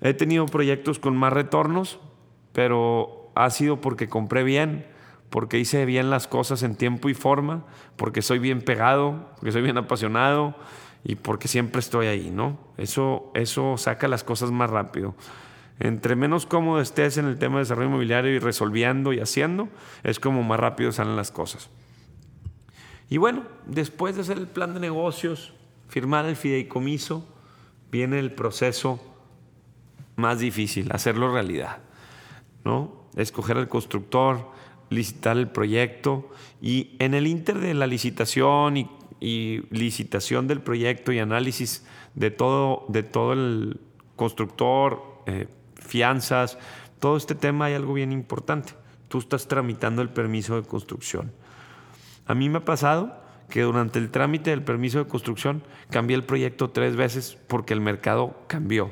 He 0.00 0.14
tenido 0.14 0.46
proyectos 0.46 0.98
con 0.98 1.16
más 1.16 1.32
retornos, 1.32 1.98
pero 2.52 3.30
ha 3.34 3.50
sido 3.50 3.80
porque 3.80 4.08
compré 4.08 4.42
bien, 4.42 4.86
porque 5.30 5.58
hice 5.58 5.84
bien 5.84 6.10
las 6.10 6.26
cosas 6.26 6.62
en 6.62 6.74
tiempo 6.74 7.08
y 7.08 7.14
forma, 7.14 7.64
porque 7.96 8.20
soy 8.20 8.38
bien 8.38 8.62
pegado, 8.62 9.30
porque 9.36 9.52
soy 9.52 9.62
bien 9.62 9.78
apasionado 9.78 10.56
y 11.04 11.14
porque 11.14 11.48
siempre 11.48 11.78
estoy 11.80 12.08
ahí, 12.08 12.30
¿no? 12.30 12.58
Eso, 12.76 13.30
eso 13.34 13.76
saca 13.78 14.08
las 14.08 14.24
cosas 14.24 14.50
más 14.50 14.68
rápido. 14.68 15.14
Entre 15.78 16.14
menos 16.14 16.44
cómodo 16.44 16.80
estés 16.80 17.16
en 17.16 17.26
el 17.26 17.38
tema 17.38 17.54
de 17.54 17.60
desarrollo 17.60 17.88
inmobiliario 17.88 18.32
y 18.32 18.38
resolviendo 18.38 19.12
y 19.12 19.20
haciendo, 19.20 19.68
es 20.02 20.20
como 20.20 20.42
más 20.42 20.60
rápido 20.60 20.92
salen 20.92 21.16
las 21.16 21.30
cosas. 21.30 21.70
Y 23.08 23.16
bueno, 23.16 23.44
después 23.66 24.16
de 24.16 24.22
hacer 24.22 24.36
el 24.36 24.46
plan 24.46 24.74
de 24.74 24.80
negocios, 24.80 25.54
firmar 25.88 26.26
el 26.26 26.36
fideicomiso, 26.36 27.26
viene 27.90 28.18
el 28.18 28.32
proceso 28.32 29.00
más 30.16 30.38
difícil, 30.38 30.90
hacerlo 30.92 31.32
realidad. 31.32 31.78
¿no? 32.64 32.92
Escoger 33.16 33.56
al 33.56 33.68
constructor, 33.68 34.50
licitar 34.90 35.38
el 35.38 35.48
proyecto 35.48 36.28
y 36.60 36.96
en 36.98 37.14
el 37.14 37.26
inter 37.26 37.58
de 37.58 37.74
la 37.74 37.86
licitación 37.86 38.76
y, 38.76 38.88
licitación 39.70 40.48
del 40.48 40.62
proyecto 40.62 41.12
y 41.12 41.18
análisis 41.18 41.84
de 42.14 42.30
todo, 42.30 42.86
de 42.88 43.02
todo 43.02 43.34
el 43.34 43.78
constructor, 44.16 45.22
eh, 45.26 45.46
fianzas, 45.74 46.56
todo 47.00 47.16
este 47.18 47.34
tema 47.34 47.66
hay 47.66 47.74
algo 47.74 47.94
bien 47.94 48.12
importante. 48.12 48.72
Tú 49.08 49.18
estás 49.18 49.46
tramitando 49.46 50.00
el 50.00 50.08
permiso 50.08 50.56
de 50.56 50.66
construcción. 50.66 51.32
A 52.26 52.34
mí 52.34 52.48
me 52.48 52.58
ha 52.58 52.64
pasado 52.64 53.20
que 53.50 53.62
durante 53.62 53.98
el 53.98 54.10
trámite 54.10 54.50
del 54.50 54.62
permiso 54.62 54.98
de 54.98 55.06
construcción 55.06 55.62
cambié 55.90 56.16
el 56.16 56.24
proyecto 56.24 56.70
tres 56.70 56.96
veces 56.96 57.36
porque 57.48 57.74
el 57.74 57.80
mercado 57.80 58.40
cambió. 58.46 58.90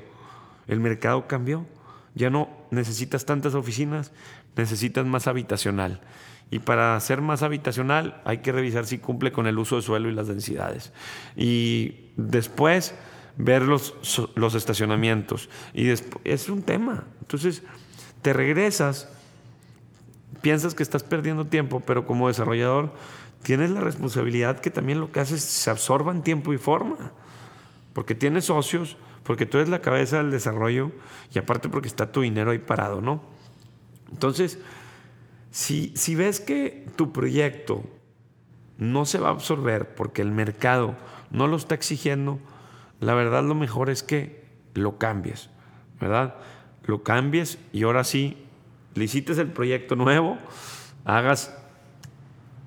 El 0.67 0.81
mercado 0.81 1.27
cambió. 1.27 1.65
Ya 2.19 2.31
no 2.31 2.49
necesitas 2.71 3.25
tantas 3.25 3.55
oficinas, 3.55 4.13
necesitas 4.57 5.07
más 5.07 5.29
habitacional. 5.29 6.01
Y 6.51 6.59
para 6.59 6.97
hacer 6.97 7.21
más 7.21 7.43
habitacional 7.43 8.21
hay 8.25 8.39
que 8.39 8.53
revisar 8.53 8.87
si 8.87 8.99
cumple 8.99 9.33
con 9.33 9.47
el 9.47 9.59
uso 9.59 9.77
de 9.77 9.83
suelo 9.83 10.09
y 10.09 10.15
las 10.15 10.27
densidades. 10.27 10.93
Y 11.37 12.11
después 12.17 12.95
ver 13.37 13.63
los, 13.63 13.95
los 14.35 14.55
estacionamientos. 14.55 15.49
Y 15.73 15.89
es 16.25 16.49
un 16.49 16.63
tema. 16.63 17.05
Entonces, 17.21 17.63
te 18.23 18.33
regresas, 18.33 19.09
piensas 20.43 20.75
que 20.75 20.83
estás 20.83 21.05
perdiendo 21.05 21.45
tiempo, 21.45 21.81
pero 21.81 22.05
como 22.05 22.29
desarrollador 22.29 22.93
tienes 23.43 23.71
la 23.71 23.81
responsabilidad 23.81 24.59
que 24.59 24.71
también 24.71 25.01
lo 25.01 25.13
que 25.13 25.21
haces 25.21 25.43
se 25.43 25.71
absorba 25.71 26.11
en 26.13 26.23
tiempo 26.23 26.53
y 26.53 26.59
forma. 26.59 27.13
Porque 27.93 28.15
tienes 28.15 28.47
socios, 28.47 28.97
porque 29.29 29.45
tú 29.45 29.59
eres 29.59 29.69
la 29.69 29.83
cabeza 29.83 30.17
del 30.17 30.31
desarrollo 30.31 30.91
y 31.35 31.39
aparte 31.39 31.69
porque 31.69 31.87
está 31.87 32.11
tu 32.11 32.23
dinero 32.23 32.51
ahí 32.51 32.59
parado, 32.59 33.03
¿no? 33.03 33.21
Entonces, 34.11 34.59
si, 35.51 35.93
si 35.97 36.15
ves 36.15 36.41
que 36.41 36.87
tu 36.97 37.13
proyecto 37.13 37.83
no 38.79 39.05
se 39.05 39.19
va 39.19 39.29
a 39.29 39.33
absorber 39.33 39.95
porque 39.95 40.23
el 40.23 40.31
mercado 40.31 40.97
no 41.31 41.47
lo 41.47 41.59
está 41.59 41.75
exigiendo, 41.75 42.39
la 43.01 43.13
verdad 43.13 43.45
lo 43.45 43.55
mejor 43.55 43.91
es 43.91 44.03
que 44.03 44.47
lo 44.73 44.97
cambies, 44.97 45.51
¿verdad? 46.01 46.37
Lo 46.85 47.03
cambies 47.03 47.59
y 47.71 47.83
ahora 47.83 48.05
sí, 48.05 48.47
licites 48.95 49.37
el 49.37 49.49
proyecto 49.49 49.95
nuevo, 49.95 50.39
hagas 51.05 51.55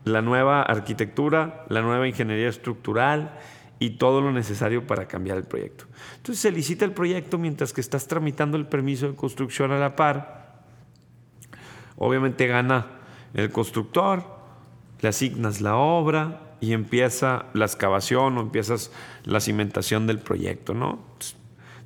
la 0.04 0.21
nueva 0.21 0.62
arquitectura, 0.62 1.65
la 1.69 1.82
nueva 1.82 2.08
ingeniería 2.08 2.50
estructural 2.50 3.39
y 3.82 3.98
todo 3.98 4.22
lo 4.22 4.32
necesario 4.32 4.88
para 4.88 5.10
cambiar 5.10 5.38
el 5.38 5.44
proyecto. 5.44 5.86
Entonces 6.15 6.39
se 6.39 6.52
licita 6.52 6.86
el 6.86 6.94
proyecto 6.94 7.38
mientras 7.38 7.74
que 7.74 7.82
estás 7.82 8.08
tramitando 8.08 8.56
el 8.56 8.67
permiso 8.67 9.10
de 9.10 9.15
construcción 9.15 9.74
a 9.74 9.78
la 9.78 9.98
par 9.98 10.41
Obviamente 12.04 12.48
gana 12.48 12.88
el 13.36 13.52
constructor, 13.52 14.24
le 15.02 15.10
asignas 15.10 15.62
la 15.62 15.76
obra 15.76 16.56
y 16.60 16.74
empieza 16.74 17.46
la 17.54 17.65
excavación 17.65 18.39
o 18.39 18.41
empiezas 18.41 18.91
la 19.24 19.39
cimentación 19.39 20.08
del 20.08 20.17
proyecto, 20.17 20.74
¿no? 20.74 20.98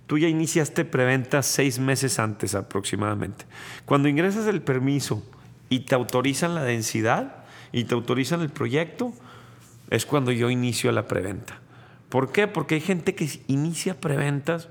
Tú 0.07 0.17
ya 0.17 0.29
iniciaste 0.29 0.85
preventa 0.85 1.41
seis 1.41 1.79
meses 1.79 2.17
antes 2.17 2.55
aproximadamente. 2.55 3.43
Cuando 3.83 4.07
ingresas 4.07 4.47
el 4.47 4.61
permiso 4.61 5.21
y 5.67 5.81
te 5.81 5.95
autorizan 5.95 6.55
la 6.55 6.63
densidad 6.63 7.43
y 7.73 7.83
te 7.83 7.93
autorizan 7.93 8.39
el 8.39 8.51
proyecto, 8.51 9.11
es 9.89 10.05
cuando 10.05 10.31
yo 10.31 10.49
inicio 10.49 10.93
la 10.93 11.07
preventa. 11.07 11.59
¿Por 12.15 12.31
qué? 12.31 12.47
Porque 12.47 12.75
hay 12.75 12.81
gente 12.81 13.13
que 13.13 13.27
inicia 13.47 13.99
preventas 13.99 14.69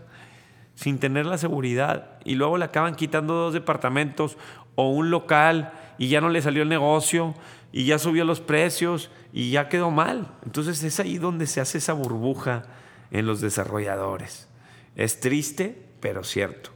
sin 0.74 0.98
tener 0.98 1.26
la 1.26 1.36
seguridad 1.36 2.12
y 2.24 2.36
luego 2.36 2.56
le 2.56 2.64
acaban 2.64 2.94
quitando 2.94 3.34
dos 3.34 3.52
departamentos 3.52 4.38
o 4.76 4.88
un 4.88 5.10
local 5.10 5.70
y 5.98 6.08
ya 6.08 6.22
no 6.22 6.30
le 6.30 6.40
salió 6.40 6.62
el 6.62 6.70
negocio 6.70 7.34
y 7.70 7.84
ya 7.84 7.98
subió 7.98 8.24
los 8.24 8.40
precios 8.40 9.10
y 9.30 9.50
ya 9.50 9.68
quedó 9.68 9.90
mal. 9.90 10.32
Entonces 10.46 10.82
es 10.84 10.98
ahí 11.00 11.18
donde 11.18 11.46
se 11.46 11.60
hace 11.60 11.76
esa 11.76 11.92
burbuja 11.92 12.62
en 13.10 13.26
los 13.26 13.42
desarrolladores. 13.42 14.48
Es 14.96 15.20
triste, 15.20 15.82
pero 16.00 16.24
cierto. 16.24 16.70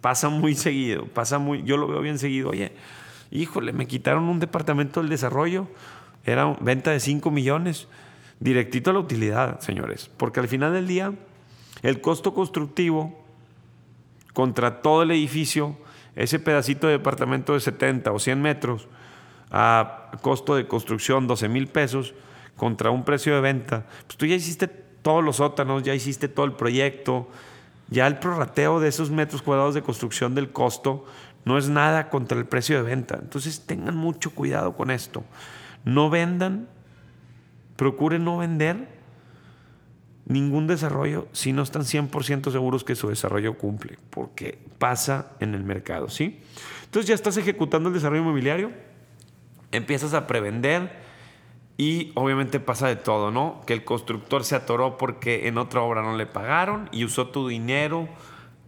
Pasa 0.00 0.30
muy 0.30 0.56
seguido, 0.56 1.04
pasa 1.04 1.38
muy, 1.38 1.62
yo 1.62 1.76
lo 1.76 1.86
veo 1.86 2.00
bien 2.00 2.18
seguido. 2.18 2.50
Oye, 2.50 2.72
híjole, 3.30 3.72
me 3.72 3.86
quitaron 3.86 4.24
un 4.24 4.40
departamento 4.40 4.98
del 4.98 5.10
desarrollo, 5.10 5.68
era 6.24 6.56
venta 6.60 6.90
de 6.90 6.98
5 6.98 7.30
millones, 7.30 7.86
directito 8.40 8.90
a 8.90 8.94
la 8.94 8.98
utilidad, 8.98 9.60
señores, 9.60 10.10
porque 10.16 10.40
al 10.40 10.48
final 10.48 10.72
del 10.72 10.86
día 10.86 11.12
el 11.82 12.00
costo 12.00 12.34
constructivo 12.34 13.16
contra 14.32 14.82
todo 14.82 15.02
el 15.02 15.12
edificio 15.12 15.76
ese 16.16 16.38
pedacito 16.38 16.86
de 16.86 16.94
departamento 16.94 17.54
de 17.54 17.60
70 17.60 18.12
o 18.12 18.18
100 18.18 18.42
metros 18.42 18.88
a 19.50 20.10
costo 20.22 20.54
de 20.54 20.66
construcción 20.66 21.26
12 21.26 21.48
mil 21.48 21.66
pesos 21.66 22.14
contra 22.56 22.90
un 22.90 23.04
precio 23.04 23.34
de 23.34 23.40
venta, 23.40 23.86
pues 24.06 24.16
tú 24.18 24.26
ya 24.26 24.34
hiciste 24.34 24.68
todos 24.68 25.24
los 25.24 25.36
sótanos, 25.36 25.82
ya 25.82 25.94
hiciste 25.94 26.28
todo 26.28 26.44
el 26.44 26.52
proyecto, 26.52 27.28
ya 27.88 28.06
el 28.06 28.18
prorrateo 28.18 28.80
de 28.80 28.88
esos 28.88 29.10
metros 29.10 29.42
cuadrados 29.42 29.74
de 29.74 29.82
construcción 29.82 30.34
del 30.34 30.50
costo 30.50 31.06
no 31.44 31.56
es 31.56 31.68
nada 31.68 32.10
contra 32.10 32.38
el 32.38 32.44
precio 32.44 32.76
de 32.76 32.82
venta. 32.82 33.18
Entonces 33.20 33.64
tengan 33.66 33.96
mucho 33.96 34.30
cuidado 34.34 34.76
con 34.76 34.90
esto. 34.90 35.24
No 35.84 36.10
vendan, 36.10 36.68
procuren 37.80 38.24
no 38.26 38.36
vender 38.36 38.88
ningún 40.26 40.66
desarrollo 40.66 41.28
si 41.32 41.54
no 41.54 41.62
están 41.62 41.84
100% 41.84 42.52
seguros 42.52 42.84
que 42.84 42.94
su 42.94 43.08
desarrollo 43.08 43.56
cumple, 43.56 43.96
porque 44.10 44.58
pasa 44.78 45.32
en 45.40 45.54
el 45.54 45.64
mercado, 45.64 46.10
¿sí? 46.10 46.42
Entonces 46.84 47.08
ya 47.08 47.14
estás 47.14 47.38
ejecutando 47.38 47.88
el 47.88 47.94
desarrollo 47.94 48.20
inmobiliario, 48.20 48.70
empiezas 49.72 50.12
a 50.12 50.26
prevender 50.26 50.92
y 51.78 52.12
obviamente 52.16 52.60
pasa 52.60 52.86
de 52.86 52.96
todo, 52.96 53.30
¿no? 53.30 53.62
Que 53.66 53.72
el 53.72 53.82
constructor 53.82 54.44
se 54.44 54.56
atoró 54.56 54.98
porque 54.98 55.48
en 55.48 55.56
otra 55.56 55.80
obra 55.80 56.02
no 56.02 56.18
le 56.18 56.26
pagaron 56.26 56.90
y 56.92 57.06
usó 57.06 57.28
tu 57.28 57.48
dinero 57.48 58.10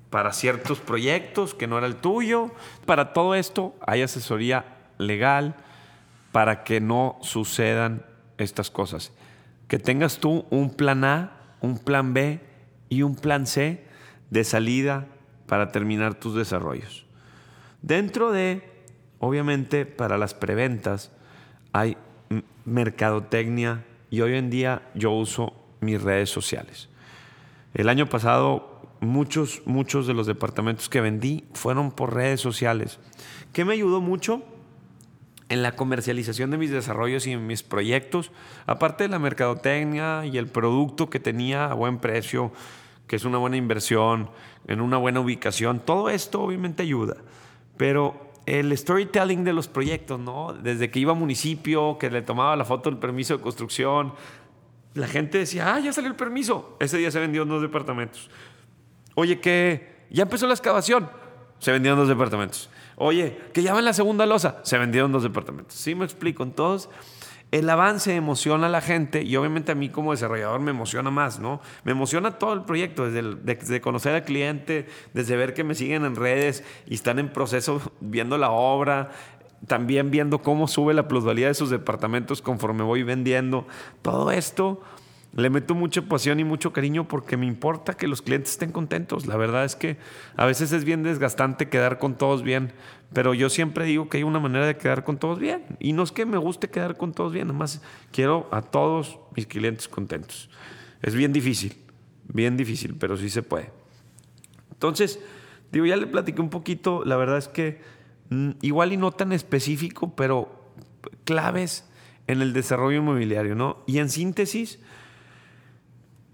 para 0.09 0.33
ciertos 0.33 0.81
proyectos 0.81 1.53
que 1.53 1.67
no 1.67 1.77
era 1.77 1.87
el 1.87 1.97
tuyo. 1.97 2.51
Para 2.87 3.13
todo 3.13 3.35
esto 3.35 3.75
hay 3.87 4.01
asesoría 4.01 4.65
legal 4.97 5.55
para 6.33 6.65
que 6.65 6.81
no 6.81 7.19
sucedan 7.21 8.07
estas 8.43 8.71
cosas. 8.71 9.13
Que 9.69 9.79
tengas 9.79 10.19
tú 10.19 10.45
un 10.51 10.71
plan 10.71 11.05
A 11.05 11.43
un 11.63 11.79
plan 11.79 12.13
B 12.13 12.41
y 12.91 13.03
un 13.03 13.15
plan 13.15 13.47
C 13.47 13.83
de 14.31 14.45
salida 14.45 15.07
para 15.47 15.73
terminar 15.73 16.15
tus 16.15 16.35
desarrollos. 16.35 17.07
Dentro 17.81 18.33
de, 18.33 18.63
obviamente, 19.19 19.87
para 19.87 20.19
las 20.19 20.35
preventas 20.35 21.11
hay 21.73 21.97
mercadotecnia 22.65 23.85
y 24.11 24.21
hoy 24.21 24.35
en 24.35 24.51
día 24.51 24.83
yo 24.95 25.13
uso 25.13 25.55
mis 25.81 26.03
redes 26.03 26.29
sociales. 26.29 26.89
El 27.75 27.89
año 27.89 28.09
pasado 28.09 28.83
muchos, 29.01 29.63
muchos 29.65 30.07
de 30.07 30.15
los 30.15 30.27
departamentos 30.27 30.89
que 30.89 31.01
vendí 31.01 31.45
fueron 31.55 31.93
por 31.93 32.15
redes 32.15 32.41
sociales. 32.41 32.99
¿Qué 33.53 33.65
me 33.65 33.75
ayudó 33.75 34.01
mucho? 34.01 34.43
En 35.53 35.63
la 35.63 35.77
comercialización 35.77 36.51
de 36.51 36.57
mis 36.57 36.71
desarrollos 36.71 37.27
y 37.27 37.33
en 37.33 37.47
mis 37.47 37.63
proyectos, 37.63 38.31
aparte 38.65 39.05
de 39.05 39.09
la 39.11 39.19
mercadotecnia 39.19 40.25
y 40.25 40.39
el 40.39 40.47
producto 40.47 41.11
que 41.11 41.21
tenía 41.21 41.67
a 41.67 41.75
buen 41.75 41.99
precio, 41.99 42.53
que 43.07 43.17
es 43.17 43.27
una 43.27 43.37
buena 43.37 43.59
inversión, 43.59 44.31
en 44.67 44.81
una 44.81 44.97
buena 44.97 45.21
ubicación, 45.21 45.81
todo 45.81 46.09
esto 46.09 46.41
obviamente 46.41 46.83
ayuda. 46.83 47.19
Pero 47.77 48.33
el 48.47 48.77
storytelling 48.77 49.45
de 49.45 49.53
los 49.53 49.69
proyectos, 49.69 50.19
¿no? 50.19 50.55
Desde 50.55 50.91
que 50.91 51.01
iba 51.01 51.13
a 51.13 51.15
municipio, 51.15 51.99
que 51.99 52.11
le 52.11 52.23
tomaba 52.23 52.57
la 52.57 52.65
foto 52.65 52.89
del 52.89 52.99
permiso 52.99 53.37
de 53.37 53.43
construcción, 53.43 54.15
la 54.95 55.07
gente 55.07 55.37
decía, 55.37 55.75
ah, 55.75 55.81
ya 55.81 55.93
salió 55.93 56.09
el 56.09 56.17
permiso. 56.17 56.79
Ese 56.81 56.97
día 56.97 57.11
se 57.11 57.21
vendieron 57.21 57.51
dos 57.51 57.61
departamentos. 57.61 58.31
Oye, 59.17 59.39
que 59.39 60.07
ya 60.09 60.23
empezó 60.23 60.47
la 60.47 60.55
excavación. 60.55 61.11
Se 61.59 61.73
vendieron 61.73 61.99
dos 61.99 62.09
departamentos. 62.09 62.71
Oye, 62.97 63.39
que 63.53 63.63
ya 63.63 63.73
va 63.73 63.79
en 63.79 63.85
la 63.85 63.93
segunda 63.93 64.27
losa, 64.27 64.61
se 64.63 64.79
vendieron 64.79 65.13
dos 65.13 65.23
departamentos. 65.23 65.77
Sí, 65.77 65.95
me 65.95 66.05
explico. 66.05 66.43
Entonces, 66.43 66.89
el 67.53 67.69
avance 67.69 68.15
emociona 68.17 68.67
a 68.67 68.71
la 68.71 68.81
gente 68.81 69.23
y 69.23 69.37
obviamente 69.37 69.73
a 69.73 69.75
mí 69.75 69.91
como 69.91 70.13
desarrollador 70.13 70.61
me 70.61 70.71
emociona 70.71 71.11
más, 71.11 71.39
¿no? 71.39 71.61
Me 71.85 71.93
emociona 71.93 72.39
todo 72.39 72.55
el 72.55 72.63
proyecto, 72.63 73.11
desde, 73.11 73.81
conocer 73.83 74.15
al 74.15 74.25
cliente, 74.25 74.87
desde 75.13 75.37
ver 75.37 75.53
que 75.53 75.63
me 75.63 75.75
siguen 75.75 76.07
en 76.07 76.17
redes 76.17 76.65
y 76.87 76.95
están 76.95 77.19
en 77.19 77.29
proceso 77.29 77.83
viendo 78.01 78.39
la 78.39 78.51
obra, 78.51 79.11
también 79.67 80.11
viendo 80.11 80.39
cómo 80.39 80.67
sube 80.67 80.95
la 80.95 81.09
plusvalía 81.09 81.49
de 81.49 81.55
sus 81.55 81.69
departamentos 81.69 82.41
conforme 82.41 82.85
voy 82.85 83.03
vendiendo. 83.03 83.67
Todo 84.01 84.31
esto 84.31 84.81
le 85.35 85.49
meto 85.49 85.75
mucha 85.75 86.03
pasión 86.03 86.41
y 86.41 86.45
mucho 86.45 86.73
cariño 86.73 87.09
porque 87.09 87.37
me 87.37 87.47
importa 87.47 87.95
que 87.95 88.07
los 88.07 88.21
clientes 88.21 88.53
estén 88.53 88.71
contentos. 88.71 89.27
La 89.27 89.37
verdad 89.37 89.65
es 89.65 89.77
que 89.77 89.97
a 90.37 90.45
veces 90.45 90.73
es 90.73 90.85
bien 90.85 91.03
desgastante 91.03 91.71
quedar 91.71 91.99
con 91.99 92.19
todos 92.19 92.43
bien, 92.43 92.73
pero 93.15 93.33
yo 93.33 93.49
siempre 93.49 93.87
digo 93.87 94.09
que 94.09 94.19
hay 94.19 94.23
una 94.25 94.41
manera 94.41 94.67
de 94.67 94.77
quedar 94.77 95.05
con 95.05 95.17
todos 95.17 95.39
bien. 95.39 95.65
Y 95.81 95.95
no 95.95 96.03
es 96.03 96.13
que 96.13 96.27
me 96.27 96.37
guste 96.37 96.69
quedar 96.69 96.99
con 96.99 97.13
todos 97.13 97.33
bien, 97.33 97.47
nada 97.49 97.59
más 97.59 97.83
quiero 98.11 98.47
a 98.53 98.61
todos 98.61 99.19
mis 99.35 99.47
clientes 99.47 99.89
contentos. 99.89 100.51
Es 101.01 101.15
bien 101.15 101.33
difícil, 101.33 101.77
bien 102.29 102.59
difícil, 102.59 102.95
pero 102.99 103.17
sí 103.17 103.31
se 103.31 103.43
puede. 103.43 103.71
Entonces, 104.73 105.19
digo, 105.71 105.87
ya 105.87 105.97
le 105.97 106.07
platiqué 106.07 106.43
un 106.43 106.51
poquito, 106.51 107.05
la 107.07 107.17
verdad 107.17 107.39
es 107.39 107.49
que 107.49 107.81
mm, 108.29 108.51
igual 108.61 108.93
y 108.93 108.99
no 108.99 109.13
tan 109.13 109.33
específico, 109.33 110.15
pero 110.15 110.73
claves 111.25 111.89
en 112.27 112.43
el 112.43 112.53
desarrollo 112.53 112.99
inmobiliario, 112.99 113.55
¿no? 113.55 113.83
Y 113.87 113.99
en 113.99 114.11
síntesis, 114.11 114.79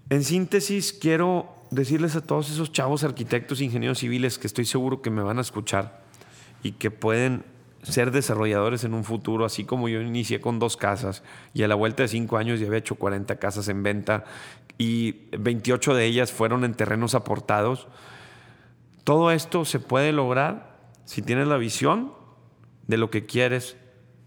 en 0.09 0.23
síntesis, 0.23 0.93
quiero 0.93 1.53
decirles 1.71 2.15
a 2.15 2.21
todos 2.21 2.49
esos 2.49 2.71
chavos 2.71 3.03
arquitectos, 3.03 3.61
ingenieros 3.61 3.99
civiles 3.99 4.39
que 4.39 4.47
estoy 4.47 4.65
seguro 4.65 5.01
que 5.01 5.09
me 5.09 5.21
van 5.21 5.37
a 5.37 5.41
escuchar 5.41 6.01
y 6.63 6.73
que 6.73 6.91
pueden 6.91 7.43
ser 7.83 8.11
desarrolladores 8.11 8.83
en 8.83 8.93
un 8.93 9.03
futuro, 9.03 9.45
así 9.45 9.63
como 9.63 9.87
yo 9.87 10.01
inicié 10.01 10.41
con 10.41 10.59
dos 10.59 10.77
casas 10.77 11.23
y 11.53 11.63
a 11.63 11.67
la 11.67 11.75
vuelta 11.75 12.03
de 12.03 12.09
cinco 12.09 12.37
años 12.37 12.59
ya 12.59 12.67
había 12.67 12.79
hecho 12.79 12.95
40 12.95 13.37
casas 13.37 13.67
en 13.69 13.83
venta 13.83 14.25
y 14.77 15.27
28 15.37 15.93
de 15.93 16.05
ellas 16.05 16.31
fueron 16.31 16.63
en 16.63 16.73
terrenos 16.73 17.15
aportados. 17.15 17.87
Todo 19.03 19.31
esto 19.31 19.65
se 19.65 19.79
puede 19.79 20.11
lograr 20.11 20.79
si 21.05 21.21
tienes 21.21 21.47
la 21.47 21.57
visión 21.57 22.13
de 22.87 22.97
lo 22.97 23.09
que 23.09 23.25
quieres 23.25 23.77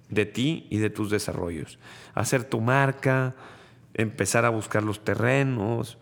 de 0.08 0.26
ti 0.26 0.66
y 0.70 0.78
de 0.78 0.90
tus 0.90 1.10
desarrollos. 1.10 1.78
Hacer 2.14 2.44
tu 2.44 2.60
marca, 2.60 3.34
empezar 3.94 4.44
a 4.44 4.50
buscar 4.50 4.82
los 4.82 5.04
terrenos, 5.04 5.98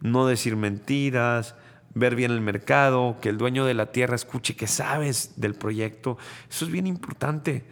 no 0.00 0.26
decir 0.26 0.56
mentiras, 0.56 1.54
ver 1.94 2.14
bien 2.14 2.30
el 2.30 2.40
mercado, 2.40 3.16
que 3.20 3.28
el 3.28 3.38
dueño 3.38 3.64
de 3.64 3.74
la 3.74 3.92
tierra 3.92 4.14
escuche 4.14 4.56
que 4.56 4.66
sabes 4.66 5.40
del 5.40 5.54
proyecto. 5.54 6.18
Eso 6.50 6.64
es 6.64 6.70
bien 6.70 6.86
importante. 6.86 7.64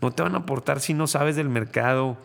No 0.00 0.10
te 0.10 0.22
van 0.22 0.34
a 0.34 0.38
aportar 0.38 0.80
si 0.80 0.94
no 0.94 1.06
sabes 1.06 1.36
del 1.36 1.48
mercado, 1.48 2.16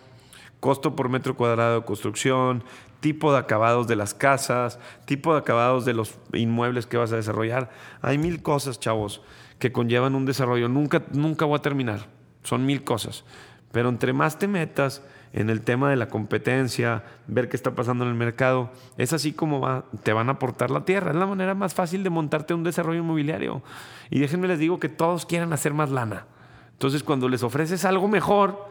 costo 0.60 0.96
por 0.96 1.10
metro 1.10 1.36
cuadrado 1.36 1.80
de 1.80 1.86
construcción, 1.86 2.64
tipo 3.00 3.32
de 3.32 3.40
acabados 3.40 3.88
de 3.88 3.96
las 3.96 4.14
casas, 4.14 4.80
tipo 5.06 5.34
de 5.34 5.40
acabados 5.40 5.86
de 5.86 5.94
los 5.94 6.18
inmuebles 6.34 6.86
que 6.86 6.98
vas 6.98 7.12
a 7.12 7.18
desarrollar. 7.18 7.72
Hay 8.02 8.18
mil 8.18 8.42
cosas, 8.42 8.80
chavos, 8.80 9.22
que 9.60 9.72
conllevan 9.72 10.16
un 10.16 10.26
desarrollo. 10.26 10.70
Nunca, 10.70 11.04
nunca 11.12 11.46
voy 11.46 11.58
a 11.58 11.62
terminar. 11.62 12.08
Son 12.44 12.66
mil 12.66 12.84
cosas. 12.84 13.24
Pero 13.72 13.90
entre 13.90 14.14
más 14.14 14.38
te 14.38 14.48
metas 14.48 15.02
en 15.34 15.50
el 15.50 15.62
tema 15.62 15.90
de 15.90 15.96
la 15.96 16.08
competencia, 16.08 17.04
ver 17.28 17.48
qué 17.48 17.56
está 17.56 17.74
pasando 17.74 18.04
en 18.04 18.10
el 18.10 18.16
mercado, 18.16 18.72
es 18.98 19.14
así 19.14 19.32
como 19.32 19.84
te 20.04 20.14
van 20.14 20.30
a 20.30 20.34
aportar 20.34 20.72
la 20.72 20.84
tierra. 20.84 21.12
Es 21.12 21.18
la 21.18 21.26
manera 21.26 21.56
más 21.56 21.74
fácil 21.74 22.04
de 22.04 22.10
montarte 22.10 22.54
un 22.54 22.64
desarrollo 22.64 23.00
inmobiliario. 23.00 23.62
Y 24.10 24.20
déjenme 24.20 24.48
les 24.48 24.60
digo 24.60 24.80
que 24.80 24.90
todos 24.90 25.26
quieren 25.26 25.54
hacer 25.54 25.74
más 25.74 25.90
lana. 25.90 26.26
Entonces, 26.74 27.04
cuando 27.04 27.30
les 27.30 27.44
ofreces 27.44 27.86
algo 27.86 28.08
mejor 28.08 28.70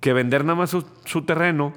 que 0.00 0.12
vender 0.12 0.44
nada 0.44 0.56
más 0.56 0.70
su, 0.70 0.84
su 1.04 1.22
terreno, 1.22 1.72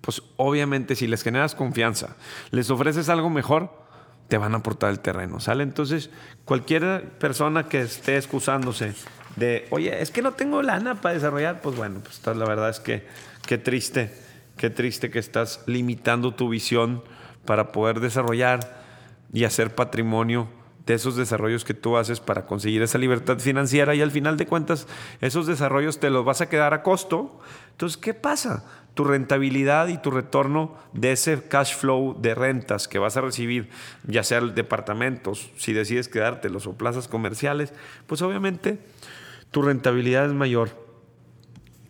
pues 0.00 0.22
obviamente 0.36 0.94
si 0.94 1.06
les 1.06 1.22
generas 1.22 1.54
confianza, 1.54 2.16
les 2.50 2.70
ofreces 2.70 3.08
algo 3.08 3.30
mejor, 3.30 3.86
te 4.28 4.36
van 4.36 4.54
a 4.54 4.58
aportar 4.58 4.90
el 4.90 5.00
terreno, 5.00 5.40
¿sale? 5.40 5.62
Entonces, 5.62 6.10
cualquier 6.44 7.16
persona 7.18 7.64
que 7.64 7.80
esté 7.80 8.18
excusándose 8.18 8.94
de, 9.36 9.66
oye, 9.70 10.00
es 10.02 10.10
que 10.10 10.22
no 10.22 10.32
tengo 10.32 10.62
lana 10.62 11.00
para 11.00 11.14
desarrollar, 11.14 11.60
pues 11.60 11.76
bueno, 11.76 12.00
pues 12.02 12.24
la 12.36 12.44
verdad 12.44 12.70
es 12.70 12.80
que 12.80 13.06
qué 13.46 13.58
triste, 13.58 14.12
qué 14.56 14.70
triste 14.70 15.10
que 15.10 15.18
estás 15.18 15.62
limitando 15.66 16.34
tu 16.34 16.48
visión 16.48 17.02
para 17.44 17.72
poder 17.72 18.00
desarrollar 18.00 18.84
y 19.32 19.44
hacer 19.44 19.74
patrimonio 19.74 20.48
de 20.88 20.94
esos 20.94 21.16
desarrollos 21.16 21.64
que 21.64 21.74
tú 21.74 21.98
haces 21.98 22.18
para 22.18 22.46
conseguir 22.46 22.80
esa 22.80 22.96
libertad 22.96 23.38
financiera 23.38 23.94
y 23.94 24.00
al 24.00 24.10
final 24.10 24.38
de 24.38 24.46
cuentas 24.46 24.86
esos 25.20 25.46
desarrollos 25.46 26.00
te 26.00 26.08
los 26.08 26.24
vas 26.24 26.40
a 26.40 26.48
quedar 26.48 26.72
a 26.72 26.82
costo. 26.82 27.38
Entonces, 27.72 27.98
¿qué 27.98 28.14
pasa? 28.14 28.64
Tu 28.94 29.04
rentabilidad 29.04 29.88
y 29.88 29.98
tu 29.98 30.10
retorno 30.10 30.74
de 30.94 31.12
ese 31.12 31.42
cash 31.46 31.74
flow 31.74 32.16
de 32.18 32.34
rentas 32.34 32.88
que 32.88 32.98
vas 32.98 33.18
a 33.18 33.20
recibir, 33.20 33.68
ya 34.06 34.24
sea 34.24 34.40
departamentos, 34.40 35.50
si 35.58 35.74
decides 35.74 36.08
quedártelos 36.08 36.66
o 36.66 36.72
plazas 36.72 37.06
comerciales, 37.06 37.74
pues 38.06 38.22
obviamente 38.22 38.78
tu 39.50 39.62
rentabilidad 39.62 40.26
es 40.26 40.32
mayor. 40.32 40.70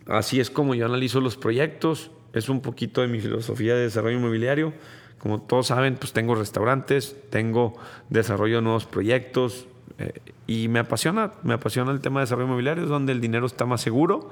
Así 0.07 0.39
es 0.39 0.49
como 0.49 0.75
yo 0.75 0.85
analizo 0.85 1.21
los 1.21 1.37
proyectos, 1.37 2.11
es 2.33 2.49
un 2.49 2.61
poquito 2.61 3.01
de 3.01 3.07
mi 3.07 3.19
filosofía 3.19 3.75
de 3.75 3.81
desarrollo 3.81 4.17
inmobiliario. 4.17 4.73
Como 5.19 5.41
todos 5.41 5.67
saben, 5.67 5.95
pues 5.95 6.13
tengo 6.13 6.35
restaurantes, 6.35 7.15
tengo 7.29 7.73
desarrollo 8.09 8.57
de 8.57 8.61
nuevos 8.61 8.85
proyectos 8.85 9.67
eh, 9.97 10.13
y 10.47 10.69
me 10.69 10.79
apasiona, 10.79 11.33
me 11.43 11.53
apasiona 11.53 11.91
el 11.91 11.99
tema 11.99 12.21
de 12.21 12.23
desarrollo 12.23 12.47
inmobiliario, 12.47 12.83
es 12.83 12.89
donde 12.89 13.11
el 13.11 13.19
dinero 13.19 13.45
está 13.45 13.65
más 13.65 13.81
seguro, 13.81 14.31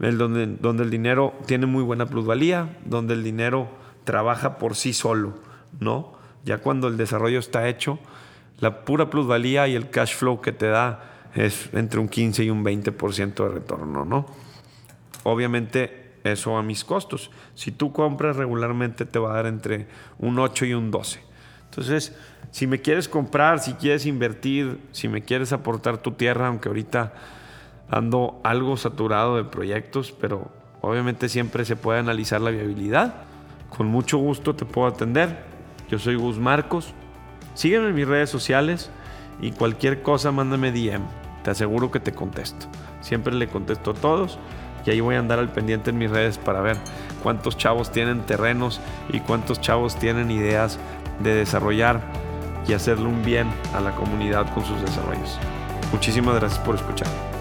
el 0.00 0.18
donde, 0.18 0.46
donde 0.46 0.82
el 0.82 0.90
dinero 0.90 1.34
tiene 1.46 1.66
muy 1.66 1.84
buena 1.84 2.06
plusvalía, 2.06 2.78
donde 2.84 3.14
el 3.14 3.22
dinero 3.22 3.68
trabaja 4.04 4.58
por 4.58 4.74
sí 4.74 4.92
solo, 4.92 5.34
¿no? 5.78 6.14
Ya 6.44 6.58
cuando 6.58 6.88
el 6.88 6.96
desarrollo 6.96 7.38
está 7.38 7.68
hecho, 7.68 8.00
la 8.58 8.84
pura 8.84 9.10
plusvalía 9.10 9.68
y 9.68 9.76
el 9.76 9.90
cash 9.90 10.16
flow 10.16 10.40
que 10.40 10.50
te 10.50 10.66
da 10.66 11.11
es 11.34 11.70
entre 11.72 12.00
un 12.00 12.08
15 12.08 12.44
y 12.44 12.50
un 12.50 12.64
20% 12.64 13.34
de 13.34 13.48
retorno, 13.48 14.04
¿no? 14.04 14.26
Obviamente 15.24 16.12
eso 16.24 16.56
a 16.56 16.62
mis 16.62 16.84
costos. 16.84 17.30
Si 17.54 17.72
tú 17.72 17.92
compras 17.92 18.36
regularmente 18.36 19.04
te 19.04 19.18
va 19.18 19.32
a 19.32 19.36
dar 19.36 19.46
entre 19.46 19.86
un 20.18 20.38
8 20.38 20.66
y 20.66 20.74
un 20.74 20.90
12. 20.90 21.20
Entonces, 21.64 22.14
si 22.50 22.66
me 22.66 22.80
quieres 22.80 23.08
comprar, 23.08 23.60
si 23.60 23.72
quieres 23.74 24.04
invertir, 24.04 24.78
si 24.92 25.08
me 25.08 25.22
quieres 25.22 25.52
aportar 25.52 25.98
tu 25.98 26.12
tierra, 26.12 26.48
aunque 26.48 26.68
ahorita 26.68 27.14
ando 27.88 28.40
algo 28.44 28.76
saturado 28.76 29.36
de 29.36 29.44
proyectos, 29.44 30.12
pero 30.12 30.50
obviamente 30.80 31.28
siempre 31.28 31.64
se 31.64 31.76
puede 31.76 31.98
analizar 31.98 32.40
la 32.40 32.50
viabilidad. 32.50 33.14
Con 33.74 33.86
mucho 33.86 34.18
gusto 34.18 34.54
te 34.54 34.66
puedo 34.66 34.86
atender. 34.86 35.44
Yo 35.88 35.98
soy 35.98 36.16
Gus 36.16 36.38
Marcos. 36.38 36.92
Sígueme 37.54 37.88
en 37.88 37.94
mis 37.94 38.08
redes 38.08 38.28
sociales 38.28 38.90
y 39.40 39.52
cualquier 39.52 40.02
cosa 40.02 40.30
mándame 40.30 40.72
DM. 40.72 41.21
Te 41.42 41.50
aseguro 41.50 41.90
que 41.90 42.00
te 42.00 42.12
contesto. 42.12 42.66
Siempre 43.00 43.34
le 43.34 43.48
contesto 43.48 43.92
a 43.92 43.94
todos 43.94 44.38
y 44.86 44.90
ahí 44.90 45.00
voy 45.00 45.16
a 45.16 45.18
andar 45.18 45.38
al 45.38 45.48
pendiente 45.50 45.90
en 45.90 45.98
mis 45.98 46.10
redes 46.10 46.38
para 46.38 46.60
ver 46.60 46.76
cuántos 47.22 47.56
chavos 47.56 47.90
tienen 47.90 48.22
terrenos 48.22 48.80
y 49.10 49.20
cuántos 49.20 49.60
chavos 49.60 49.96
tienen 49.96 50.30
ideas 50.30 50.78
de 51.22 51.34
desarrollar 51.34 52.00
y 52.66 52.72
hacerle 52.74 53.06
un 53.06 53.24
bien 53.24 53.48
a 53.74 53.80
la 53.80 53.94
comunidad 53.94 54.52
con 54.54 54.64
sus 54.64 54.80
desarrollos. 54.80 55.38
Muchísimas 55.92 56.34
gracias 56.36 56.60
por 56.60 56.74
escuchar. 56.74 57.31